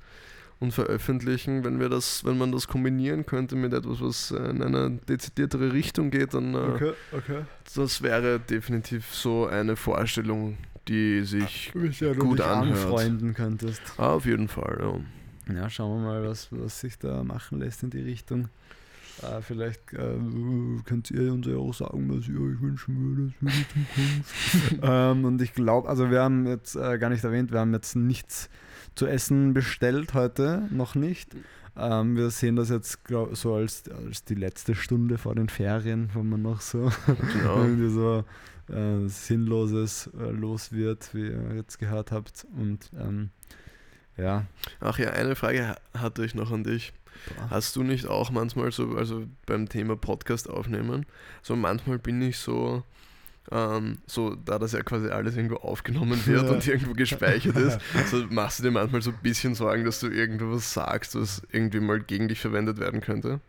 und 0.60 0.72
veröffentlichen. 0.72 1.64
Wenn 1.64 1.80
wir 1.80 1.88
das, 1.88 2.24
wenn 2.24 2.38
man 2.38 2.52
das 2.52 2.68
kombinieren 2.68 3.26
könnte 3.26 3.56
mit 3.56 3.72
etwas, 3.72 4.00
was 4.00 4.30
in 4.30 4.62
eine 4.62 4.98
dezidiertere 5.08 5.72
Richtung 5.72 6.10
geht, 6.10 6.34
dann 6.34 6.54
äh, 6.54 6.58
okay, 6.58 6.92
okay. 7.12 7.40
das 7.74 8.02
wäre 8.02 8.40
definitiv 8.40 9.14
so 9.14 9.46
eine 9.46 9.76
Vorstellung, 9.76 10.56
die 10.88 11.22
sich 11.22 11.72
ja, 12.00 12.12
gut 12.14 12.40
anhört. 12.40 12.76
anfreunden 12.76 13.34
könntest. 13.34 13.82
Ah, 13.98 14.14
auf 14.14 14.26
jeden 14.26 14.48
Fall, 14.48 14.78
ja. 14.80 15.54
Ja, 15.54 15.70
schauen 15.70 16.02
wir 16.02 16.08
mal, 16.08 16.28
was, 16.28 16.48
was 16.50 16.80
sich 16.80 16.98
da 16.98 17.22
machen 17.22 17.60
lässt 17.60 17.82
in 17.82 17.90
die 17.90 18.00
Richtung. 18.00 18.48
Äh, 19.22 19.40
vielleicht 19.40 19.92
äh, 19.92 20.18
könnt 20.84 21.10
ihr 21.10 21.32
uns 21.32 21.46
ja 21.46 21.56
auch 21.56 21.72
sagen, 21.72 22.10
was 22.10 22.28
ihr 22.28 22.40
euch 22.40 22.60
wünschen 22.60 23.16
würdet 23.16 23.34
für 23.38 23.46
die 23.46 23.64
Zukunft. 23.64 24.82
ähm, 24.82 25.24
und 25.24 25.40
ich 25.40 25.54
glaube, 25.54 25.88
also 25.88 26.10
wir 26.10 26.20
haben 26.20 26.46
jetzt 26.46 26.74
äh, 26.74 26.98
gar 26.98 27.08
nicht 27.08 27.24
erwähnt, 27.24 27.52
wir 27.52 27.60
haben 27.60 27.72
jetzt 27.72 27.94
nichts 27.96 28.50
zu 28.96 29.06
essen 29.06 29.54
bestellt 29.54 30.14
heute, 30.14 30.66
noch 30.70 30.94
nicht. 30.94 31.37
Ähm, 31.76 32.16
wir 32.16 32.30
sehen 32.30 32.56
das 32.56 32.70
jetzt 32.70 33.04
glaub, 33.04 33.37
so 33.37 33.54
als, 33.54 33.85
als 33.90 34.24
die 34.24 34.35
letzte 34.35 34.74
Stunde 34.74 35.18
vor 35.18 35.35
den 35.35 35.48
Ferien, 35.48 36.11
wo 36.14 36.22
man 36.22 36.42
noch 36.42 36.61
so 36.62 36.90
genau. 37.35 37.62
irgendwie 37.62 37.90
so 37.90 38.24
äh, 38.72 39.06
Sinnloses 39.09 40.11
äh, 40.18 40.30
los 40.30 40.72
wird, 40.72 41.14
wie 41.14 41.26
ihr 41.26 41.54
jetzt 41.54 41.78
gehört 41.78 42.12
habt. 42.12 42.46
Und 42.56 42.90
ähm, 42.98 43.30
ja. 44.16 44.46
Ach 44.80 44.98
ja, 44.98 45.11
eine 45.11 45.37
Frage 45.37 45.76
hatte 45.96 46.24
ich 46.24 46.35
noch 46.35 46.50
an 46.50 46.64
dich. 46.64 46.94
Boah. 47.28 47.50
Hast 47.50 47.76
du 47.76 47.82
nicht 47.82 48.06
auch 48.06 48.30
manchmal 48.30 48.72
so, 48.72 48.96
also 48.96 49.26
beim 49.44 49.68
Thema 49.68 49.96
Podcast 49.96 50.48
aufnehmen, 50.48 51.04
so 51.42 51.56
manchmal 51.56 51.98
bin 51.98 52.22
ich 52.22 52.38
so, 52.38 52.82
ähm, 53.52 53.98
so, 54.06 54.35
da 54.35 54.59
das 54.59 54.72
ja 54.72 54.82
quasi 54.82 55.09
alles 55.09 55.37
irgendwo 55.37 55.56
aufgenommen 55.56 56.20
wird 56.26 56.44
ja. 56.44 56.50
und 56.50 56.66
irgendwo 56.66 56.92
gespeichert 56.92 57.56
ist, 57.56 57.78
so 58.11 58.24
machst 58.30 58.59
du 58.59 58.64
dir 58.64 58.70
manchmal 58.70 59.02
so 59.02 59.11
ein 59.11 59.18
bisschen 59.22 59.54
Sorgen, 59.54 59.85
dass 59.85 60.00
du 60.00 60.09
irgendwo 60.09 60.52
was 60.52 60.72
sagst, 60.72 61.14
was 61.14 61.42
irgendwie 61.52 61.80
mal 61.80 62.00
gegen 62.00 62.28
dich 62.28 62.40
verwendet 62.40 62.78
werden 62.78 63.00
könnte? 63.00 63.40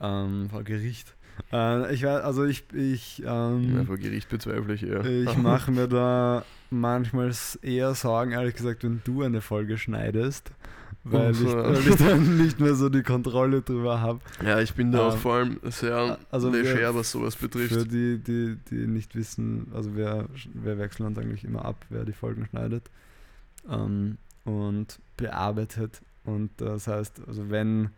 Ähm, 0.00 0.48
vor 0.50 0.62
Gericht. 0.62 1.14
Äh, 1.52 1.94
ich 1.94 2.02
weiß, 2.02 2.22
also 2.22 2.44
ich, 2.44 2.64
ich 2.72 3.22
ähm, 3.26 3.76
ja, 3.76 3.84
vor 3.84 3.98
Gericht 3.98 4.28
bezweifle 4.28 4.74
ich 4.74 4.84
eher. 4.84 5.04
Ich 5.04 5.36
mache 5.36 5.70
mir 5.70 5.88
da 5.88 6.44
manchmal 6.70 7.32
eher 7.62 7.94
Sorgen, 7.94 8.32
ehrlich 8.32 8.54
gesagt, 8.54 8.84
wenn 8.84 9.00
du 9.04 9.22
eine 9.22 9.40
Folge 9.40 9.78
schneidest, 9.78 10.50
weil, 11.12 11.32
ich, 11.32 11.44
weil 11.44 11.78
ich 11.78 11.96
dann 11.96 12.36
nicht 12.36 12.60
mehr 12.60 12.74
so 12.74 12.88
die 12.88 13.02
Kontrolle 13.02 13.62
drüber 13.62 14.00
habe. 14.00 14.20
Ja, 14.44 14.60
ich 14.60 14.74
bin 14.74 14.92
da 14.92 14.98
ähm, 14.98 15.04
auch 15.04 15.16
vor 15.16 15.34
allem 15.34 15.60
sehr 15.64 16.18
also 16.30 16.50
leger, 16.50 16.94
was 16.94 17.10
sowas 17.10 17.36
betrifft. 17.36 17.72
Für 17.72 17.84
die, 17.84 18.18
die, 18.18 18.56
die 18.70 18.86
nicht 18.86 19.14
wissen, 19.14 19.68
also 19.74 19.94
wir, 19.96 20.26
wir 20.52 20.78
wechseln 20.78 21.06
uns 21.06 21.18
eigentlich 21.18 21.44
immer 21.44 21.64
ab, 21.64 21.84
wer 21.90 22.04
die 22.04 22.12
Folgen 22.12 22.46
schneidet 22.46 22.90
ähm, 23.70 24.18
und 24.44 24.98
bearbeitet. 25.16 26.00
Und 26.24 26.50
das 26.56 26.88
heißt, 26.88 27.22
also 27.26 27.50
wenn 27.50 27.90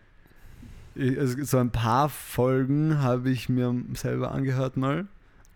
ich, 0.94 1.18
also 1.18 1.42
so 1.44 1.58
ein 1.58 1.70
paar 1.70 2.08
Folgen 2.08 3.00
habe 3.00 3.30
ich 3.30 3.48
mir 3.48 3.74
selber 3.94 4.32
angehört 4.32 4.76
mal 4.76 5.06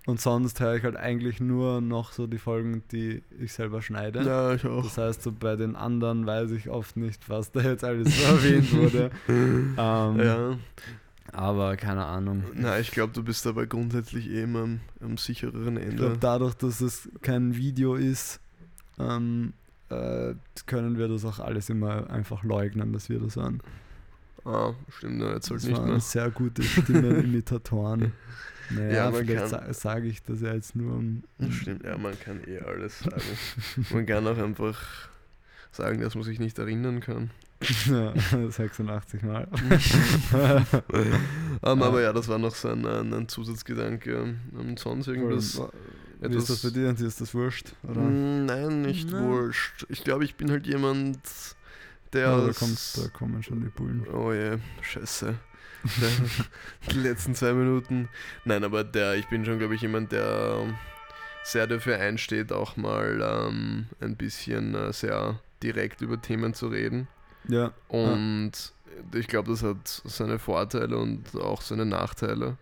und 0.06 0.20
sonst 0.20 0.58
höre 0.60 0.74
ich 0.74 0.82
halt 0.82 0.96
eigentlich 0.96 1.40
nur 1.40 1.80
noch 1.80 2.12
so 2.12 2.26
die 2.26 2.38
Folgen, 2.38 2.82
die 2.90 3.22
ich 3.38 3.52
selber 3.52 3.82
schneide. 3.82 4.22
Ja, 4.22 4.52
ich 4.52 4.64
auch. 4.66 4.82
Das 4.82 4.98
heißt, 4.98 5.22
so 5.22 5.30
bei 5.30 5.54
den 5.54 5.76
anderen 5.76 6.26
weiß 6.26 6.50
ich 6.50 6.68
oft 6.68 6.96
nicht, 6.96 7.28
was 7.28 7.52
da 7.52 7.60
jetzt 7.60 7.84
alles 7.84 8.16
so 8.16 8.24
erwähnt 8.24 8.72
wurde. 8.74 9.10
ähm, 9.28 9.76
ja. 9.76 10.58
Aber 11.32 11.76
keine 11.76 12.04
Ahnung. 12.04 12.42
Na, 12.54 12.80
ich 12.80 12.90
glaube, 12.90 13.12
du 13.12 13.22
bist 13.22 13.46
dabei 13.46 13.66
grundsätzlich 13.66 14.28
eh 14.28 14.42
immer 14.42 14.62
am, 14.62 14.80
am 15.00 15.16
sichereren 15.16 15.76
Ende. 15.76 15.90
Ich 15.90 15.96
glaube, 15.96 16.18
dadurch, 16.18 16.54
dass 16.54 16.80
es 16.80 17.08
kein 17.22 17.56
Video 17.56 17.94
ist, 17.94 18.40
ähm, 18.98 19.52
äh, 19.88 20.34
können 20.66 20.98
wir 20.98 21.08
das 21.08 21.24
auch 21.24 21.38
alles 21.38 21.70
immer 21.70 22.10
einfach 22.10 22.42
leugnen, 22.42 22.92
dass 22.92 23.08
wir 23.08 23.20
das 23.20 23.36
waren. 23.36 23.62
Ah, 24.44 24.72
stimmt, 24.88 25.22
ja, 25.22 25.34
jetzt 25.34 25.48
halt 25.50 25.62
das 25.62 25.68
nicht 25.68 25.84
mehr. 25.84 26.00
sehr 26.00 26.30
gute 26.30 26.64
Stimmenimitatoren. 26.64 28.12
Naja, 28.74 28.92
ja, 28.92 29.12
vielleicht 29.12 29.48
sa 29.48 29.72
sage 29.72 30.08
ich 30.08 30.22
das 30.22 30.40
ja 30.40 30.54
jetzt 30.54 30.76
nur 30.76 30.94
um. 30.94 31.24
Stimmt, 31.50 31.84
ja, 31.84 31.96
man 31.98 32.18
kann 32.18 32.40
eh 32.46 32.58
alles 32.58 32.98
sagen. 33.00 33.22
man 33.90 34.06
kann 34.06 34.26
auch 34.26 34.38
einfach 34.38 34.78
sagen, 35.70 36.00
dass 36.00 36.14
man 36.14 36.24
sich 36.24 36.38
nicht 36.38 36.58
erinnern 36.58 37.00
kann. 37.00 37.30
ja, 37.86 38.12
86 38.50 39.22
Mal. 39.22 39.46
um, 41.62 41.82
aber 41.82 42.02
ja, 42.02 42.12
das 42.12 42.28
war 42.28 42.38
noch 42.38 42.54
so 42.54 42.68
ein, 42.68 42.84
ein 42.84 43.28
Zusatzgedanke. 43.28 44.34
Und 44.52 44.78
sonst 44.78 45.06
irgendwas. 45.06 45.60
Wie 46.20 46.36
ist 46.36 46.50
das 46.50 46.60
für 46.60 46.72
dich? 46.72 47.00
Ist 47.00 47.20
das 47.20 47.34
wurscht? 47.34 47.74
Oder? 47.82 48.00
Mm, 48.00 48.46
nein, 48.46 48.82
nicht 48.82 49.10
Nein. 49.10 49.24
wurscht. 49.24 49.86
Ich 49.88 50.04
glaube, 50.04 50.24
ich 50.24 50.36
bin 50.36 50.50
halt 50.50 50.66
jemand, 50.66 51.18
der. 52.12 52.22
Ja, 52.22 52.46
da, 52.46 52.52
kommt, 52.52 52.78
da 52.96 53.08
kommen 53.08 53.42
schon 53.42 53.60
die 53.60 53.68
Bullen. 53.68 54.06
Oh 54.12 54.32
je, 54.32 54.58
scheiße 54.80 55.34
die 56.92 56.98
letzten 56.98 57.34
zwei 57.34 57.52
Minuten. 57.52 58.08
Nein, 58.44 58.64
aber 58.64 58.84
der, 58.84 59.14
ich 59.14 59.28
bin 59.28 59.44
schon, 59.44 59.58
glaube 59.58 59.74
ich, 59.74 59.82
jemand, 59.82 60.12
der 60.12 60.74
sehr 61.44 61.66
dafür 61.66 61.98
einsteht, 61.98 62.52
auch 62.52 62.76
mal 62.76 63.20
ähm, 63.20 63.86
ein 64.00 64.16
bisschen 64.16 64.74
äh, 64.74 64.92
sehr 64.92 65.40
direkt 65.62 66.00
über 66.00 66.20
Themen 66.20 66.54
zu 66.54 66.68
reden. 66.68 67.08
Ja. 67.48 67.72
Und 67.88 68.52
ja. 69.12 69.18
ich 69.18 69.26
glaube, 69.26 69.50
das 69.50 69.62
hat 69.62 69.86
seine 69.86 70.38
Vorteile 70.38 70.96
und 70.96 71.34
auch 71.36 71.62
seine 71.62 71.86
Nachteile. 71.86 72.56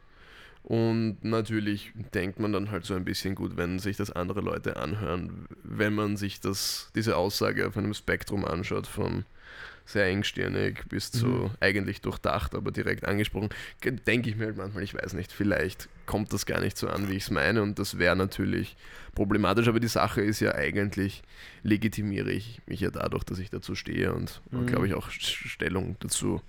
Und 0.62 1.24
natürlich 1.24 1.92
denkt 2.14 2.38
man 2.38 2.52
dann 2.52 2.70
halt 2.70 2.84
so 2.84 2.94
ein 2.94 3.04
bisschen 3.04 3.34
gut, 3.34 3.56
wenn 3.56 3.78
sich 3.78 3.96
das 3.96 4.10
andere 4.10 4.40
Leute 4.40 4.76
anhören, 4.76 5.46
wenn 5.64 5.94
man 5.94 6.16
sich 6.16 6.40
das, 6.40 6.90
diese 6.94 7.16
Aussage 7.16 7.66
auf 7.66 7.76
einem 7.76 7.94
Spektrum 7.94 8.44
anschaut 8.44 8.86
von 8.86 9.24
sehr 9.90 10.06
engstirnig 10.06 10.84
bis 10.88 11.10
zu 11.10 11.26
mhm. 11.26 11.50
eigentlich 11.58 12.00
durchdacht, 12.00 12.54
aber 12.54 12.70
direkt 12.70 13.04
angesprochen. 13.06 13.48
Denke 14.06 14.30
ich 14.30 14.36
mir 14.36 14.46
halt 14.46 14.56
manchmal, 14.56 14.84
ich 14.84 14.94
weiß 14.94 15.14
nicht, 15.14 15.32
vielleicht 15.32 15.88
kommt 16.06 16.32
das 16.32 16.46
gar 16.46 16.60
nicht 16.60 16.76
so 16.76 16.88
an, 16.88 17.08
wie 17.08 17.16
ich 17.16 17.24
es 17.24 17.30
meine 17.30 17.62
und 17.62 17.78
das 17.78 17.98
wäre 17.98 18.14
natürlich 18.14 18.76
problematisch, 19.14 19.66
aber 19.68 19.80
die 19.80 19.88
Sache 19.88 20.20
ist 20.20 20.40
ja 20.40 20.54
eigentlich, 20.54 21.22
legitimiere 21.62 22.30
ich 22.30 22.60
mich 22.66 22.80
ja 22.80 22.90
dadurch, 22.90 23.24
dass 23.24 23.38
ich 23.38 23.50
dazu 23.50 23.74
stehe 23.74 24.12
und, 24.12 24.40
mhm. 24.50 24.66
glaube 24.66 24.86
ich, 24.86 24.94
auch 24.94 25.10
Stellung 25.10 25.96
dazu 26.00 26.40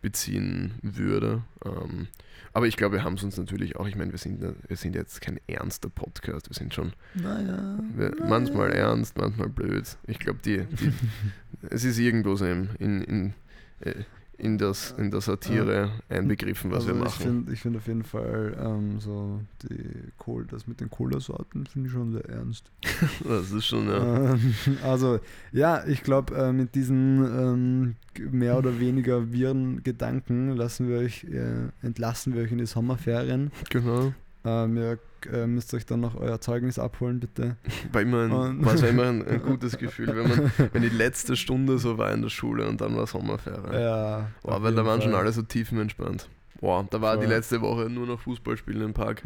beziehen 0.00 0.74
würde. 0.82 1.42
Ähm, 1.64 2.08
aber 2.52 2.66
ich 2.66 2.76
glaube, 2.76 2.96
wir 2.96 3.04
haben 3.04 3.14
es 3.14 3.22
uns 3.22 3.36
natürlich 3.36 3.76
auch, 3.76 3.86
ich 3.86 3.96
meine, 3.96 4.12
wir 4.12 4.18
sind, 4.18 4.40
wir 4.40 4.76
sind 4.76 4.94
jetzt 4.94 5.20
kein 5.20 5.40
ernster 5.46 5.88
Podcast, 5.88 6.48
wir 6.48 6.54
sind 6.54 6.74
schon 6.74 6.92
naja, 7.14 7.78
wir, 7.94 8.10
naja. 8.10 8.26
manchmal 8.26 8.72
ernst, 8.72 9.16
manchmal 9.18 9.48
blöd. 9.48 9.84
Ich 10.06 10.18
glaube, 10.18 10.40
die, 10.44 10.64
die 10.64 10.92
es 11.70 11.84
ist 11.84 11.98
irgendwo 11.98 12.36
so 12.36 12.46
in, 12.46 12.70
in, 12.78 13.02
in, 13.02 13.34
äh, 13.80 13.94
in, 14.38 14.56
das, 14.56 14.94
in 14.96 15.10
der 15.10 15.20
Satire 15.20 15.90
einbegriffen, 16.08 16.70
was 16.70 16.86
also 16.86 16.94
wir 16.94 17.04
machen. 17.04 17.48
Ich 17.52 17.60
finde 17.60 17.60
find 17.60 17.76
auf 17.76 17.86
jeden 17.88 18.04
Fall 18.04 18.56
ähm, 18.60 19.00
so 19.00 19.40
die 19.62 20.12
Kohl, 20.16 20.46
das 20.46 20.66
mit 20.68 20.80
den 20.80 20.90
Cola-Sorten 20.90 21.66
finde 21.66 21.88
ich 21.88 21.92
schon 21.92 22.12
sehr 22.12 22.24
ernst. 22.28 22.70
das 23.24 23.50
ist 23.50 23.66
schon, 23.66 23.88
ja. 23.88 24.34
Ähm, 24.34 24.54
also, 24.84 25.18
ja, 25.50 25.84
ich 25.86 26.04
glaube, 26.04 26.36
äh, 26.36 26.52
mit 26.52 26.76
diesen 26.76 27.24
ähm, 27.24 27.96
mehr 28.30 28.56
oder 28.56 28.78
weniger 28.78 29.32
wirren 29.32 29.82
Gedanken 29.82 30.56
lassen 30.56 30.88
wir 30.88 30.98
euch, 30.98 31.24
äh, 31.24 31.68
entlassen 31.82 32.34
wir 32.34 32.42
euch 32.42 32.52
in 32.52 32.58
die 32.58 32.66
Sommerferien. 32.66 33.50
Genau. 33.70 34.12
Ähm, 34.44 34.76
ihr 34.76 34.98
äh, 35.26 35.46
müsst 35.46 35.72
euch 35.74 35.86
dann 35.86 36.00
noch 36.00 36.14
euer 36.14 36.40
Zeugnis 36.40 36.78
abholen, 36.78 37.20
bitte. 37.20 37.56
War 37.92 38.02
immer 38.02 38.22
ein, 38.24 38.64
war 38.64 38.82
immer 38.82 39.04
ein, 39.04 39.26
ein, 39.26 39.42
gutes 39.42 39.78
Gefühl, 39.78 40.08
wenn, 40.08 40.28
man, 40.28 40.52
wenn 40.72 40.82
die 40.82 40.88
letzte 40.88 41.36
Stunde 41.36 41.78
so 41.78 41.98
war 41.98 42.12
in 42.12 42.22
der 42.22 42.28
Schule 42.28 42.68
und 42.68 42.80
dann 42.80 42.96
war 42.96 43.06
Sommerferien. 43.06 43.72
Ja. 43.72 44.30
Wow, 44.42 44.62
weil 44.62 44.74
da 44.74 44.84
waren 44.84 45.00
Fall. 45.00 45.10
schon 45.10 45.18
alle 45.18 45.32
so 45.32 45.42
tiefenentspannt. 45.42 46.28
Wow, 46.60 46.86
da 46.90 47.00
war 47.00 47.14
Voll. 47.14 47.26
die 47.26 47.32
letzte 47.32 47.60
Woche 47.60 47.88
nur 47.88 48.06
noch 48.06 48.20
Fußballspielen 48.20 48.82
im 48.82 48.94
Park. 48.94 49.22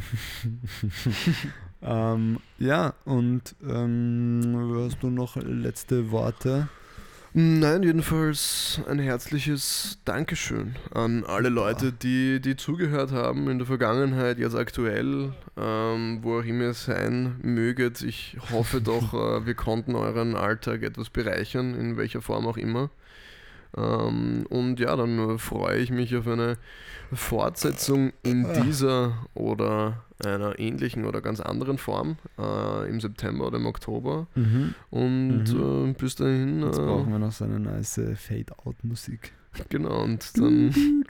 ähm, 1.82 2.38
ja, 2.58 2.94
und 3.04 3.54
ähm, 3.66 4.82
hast 4.84 5.02
du 5.02 5.10
noch 5.10 5.36
letzte 5.36 6.10
Worte? 6.10 6.68
Nein, 7.34 7.82
jedenfalls 7.82 8.82
ein 8.86 8.98
herzliches 8.98 9.98
Dankeschön 10.04 10.76
an 10.92 11.24
alle 11.24 11.48
Leute, 11.48 11.90
die, 11.90 12.40
die 12.40 12.56
zugehört 12.56 13.10
haben 13.10 13.48
in 13.48 13.56
der 13.56 13.66
Vergangenheit, 13.66 14.38
jetzt 14.38 14.54
aktuell, 14.54 15.32
ähm, 15.56 16.18
wo 16.20 16.40
auch 16.40 16.44
immer 16.44 16.64
ihr 16.64 16.74
sein 16.74 17.36
möget. 17.40 18.02
Ich 18.02 18.36
hoffe 18.50 18.82
doch, 18.82 19.14
äh, 19.40 19.46
wir 19.46 19.54
konnten 19.54 19.94
euren 19.94 20.36
Alltag 20.36 20.82
etwas 20.82 21.08
bereichern, 21.08 21.74
in 21.74 21.96
welcher 21.96 22.20
Form 22.20 22.46
auch 22.46 22.58
immer. 22.58 22.90
Ähm, 23.76 24.46
und 24.48 24.80
ja, 24.80 24.94
dann 24.96 25.38
freue 25.38 25.78
ich 25.78 25.90
mich 25.90 26.14
auf 26.16 26.26
eine 26.26 26.58
Fortsetzung 27.12 28.12
in 28.22 28.46
ah. 28.46 28.60
dieser 28.60 29.26
oder 29.34 30.04
einer 30.24 30.58
ähnlichen 30.58 31.04
oder 31.04 31.20
ganz 31.20 31.40
anderen 31.40 31.78
Form 31.78 32.16
äh, 32.38 32.88
im 32.88 33.00
September 33.00 33.46
oder 33.46 33.58
im 33.58 33.66
Oktober. 33.66 34.26
Mhm. 34.34 34.74
Und 34.90 35.44
mhm. 35.52 35.90
Äh, 35.90 35.92
bis 35.94 36.14
dahin. 36.14 36.62
Jetzt 36.62 36.78
äh, 36.78 36.82
brauchen 36.82 37.10
wir 37.10 37.18
noch 37.18 37.32
so 37.32 37.44
eine 37.44 37.58
nice 37.58 38.00
Fade-Out-Musik. 38.16 39.32
Genau, 39.68 40.02
und 40.02 40.38
dann, 40.38 41.04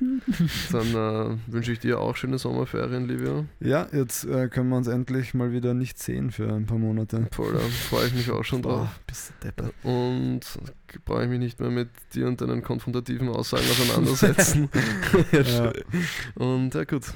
dann 0.73 0.87
äh, 0.95 1.37
wünsche 1.53 1.73
ich 1.73 1.79
dir 1.79 2.01
auch 2.01 2.17
schöne 2.17 2.39
Sommerferien, 2.39 3.07
Livia. 3.07 3.45
Ja, 3.61 3.87
jetzt 3.93 4.25
äh, 4.25 4.49
können 4.49 4.69
wir 4.71 4.77
uns 4.77 4.89
endlich 4.89 5.33
mal 5.35 5.53
wieder 5.53 5.75
nicht 5.75 5.99
sehen 5.99 6.31
für 6.31 6.53
ein 6.53 6.67
paar 6.67 6.79
Monate. 6.79 7.29
Voll, 7.33 7.53
da 7.53 7.61
freue 7.61 8.09
ich 8.09 8.15
mich 8.15 8.31
auch 8.31 8.45
schon 8.45 8.63
drauf. 8.63 8.89
Oh, 8.91 9.01
bist 9.07 9.33
deppert. 9.45 9.73
Und 9.85 10.41
brauche 11.05 11.23
ich 11.23 11.29
mich 11.29 11.39
nicht 11.39 11.61
mehr 11.61 11.71
mit 11.71 11.91
dir 12.15 12.27
und 12.27 12.41
deinen 12.41 12.63
konfrontativen 12.63 13.29
Aussagen 13.29 13.65
auseinandersetzen. 13.71 14.69
ja. 15.33 15.73
Und 16.35 16.75
ja, 16.75 16.85
gut. 16.85 17.15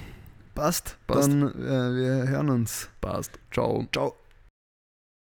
Passt. 0.55 0.97
Passt. 1.07 1.29
Dann 1.29 1.43
äh, 1.43 1.95
wir 1.95 2.29
hören 2.29 2.51
uns. 2.51 2.89
Passt. 3.01 3.39
Ciao. 3.51 3.87
Ciao. 3.93 4.17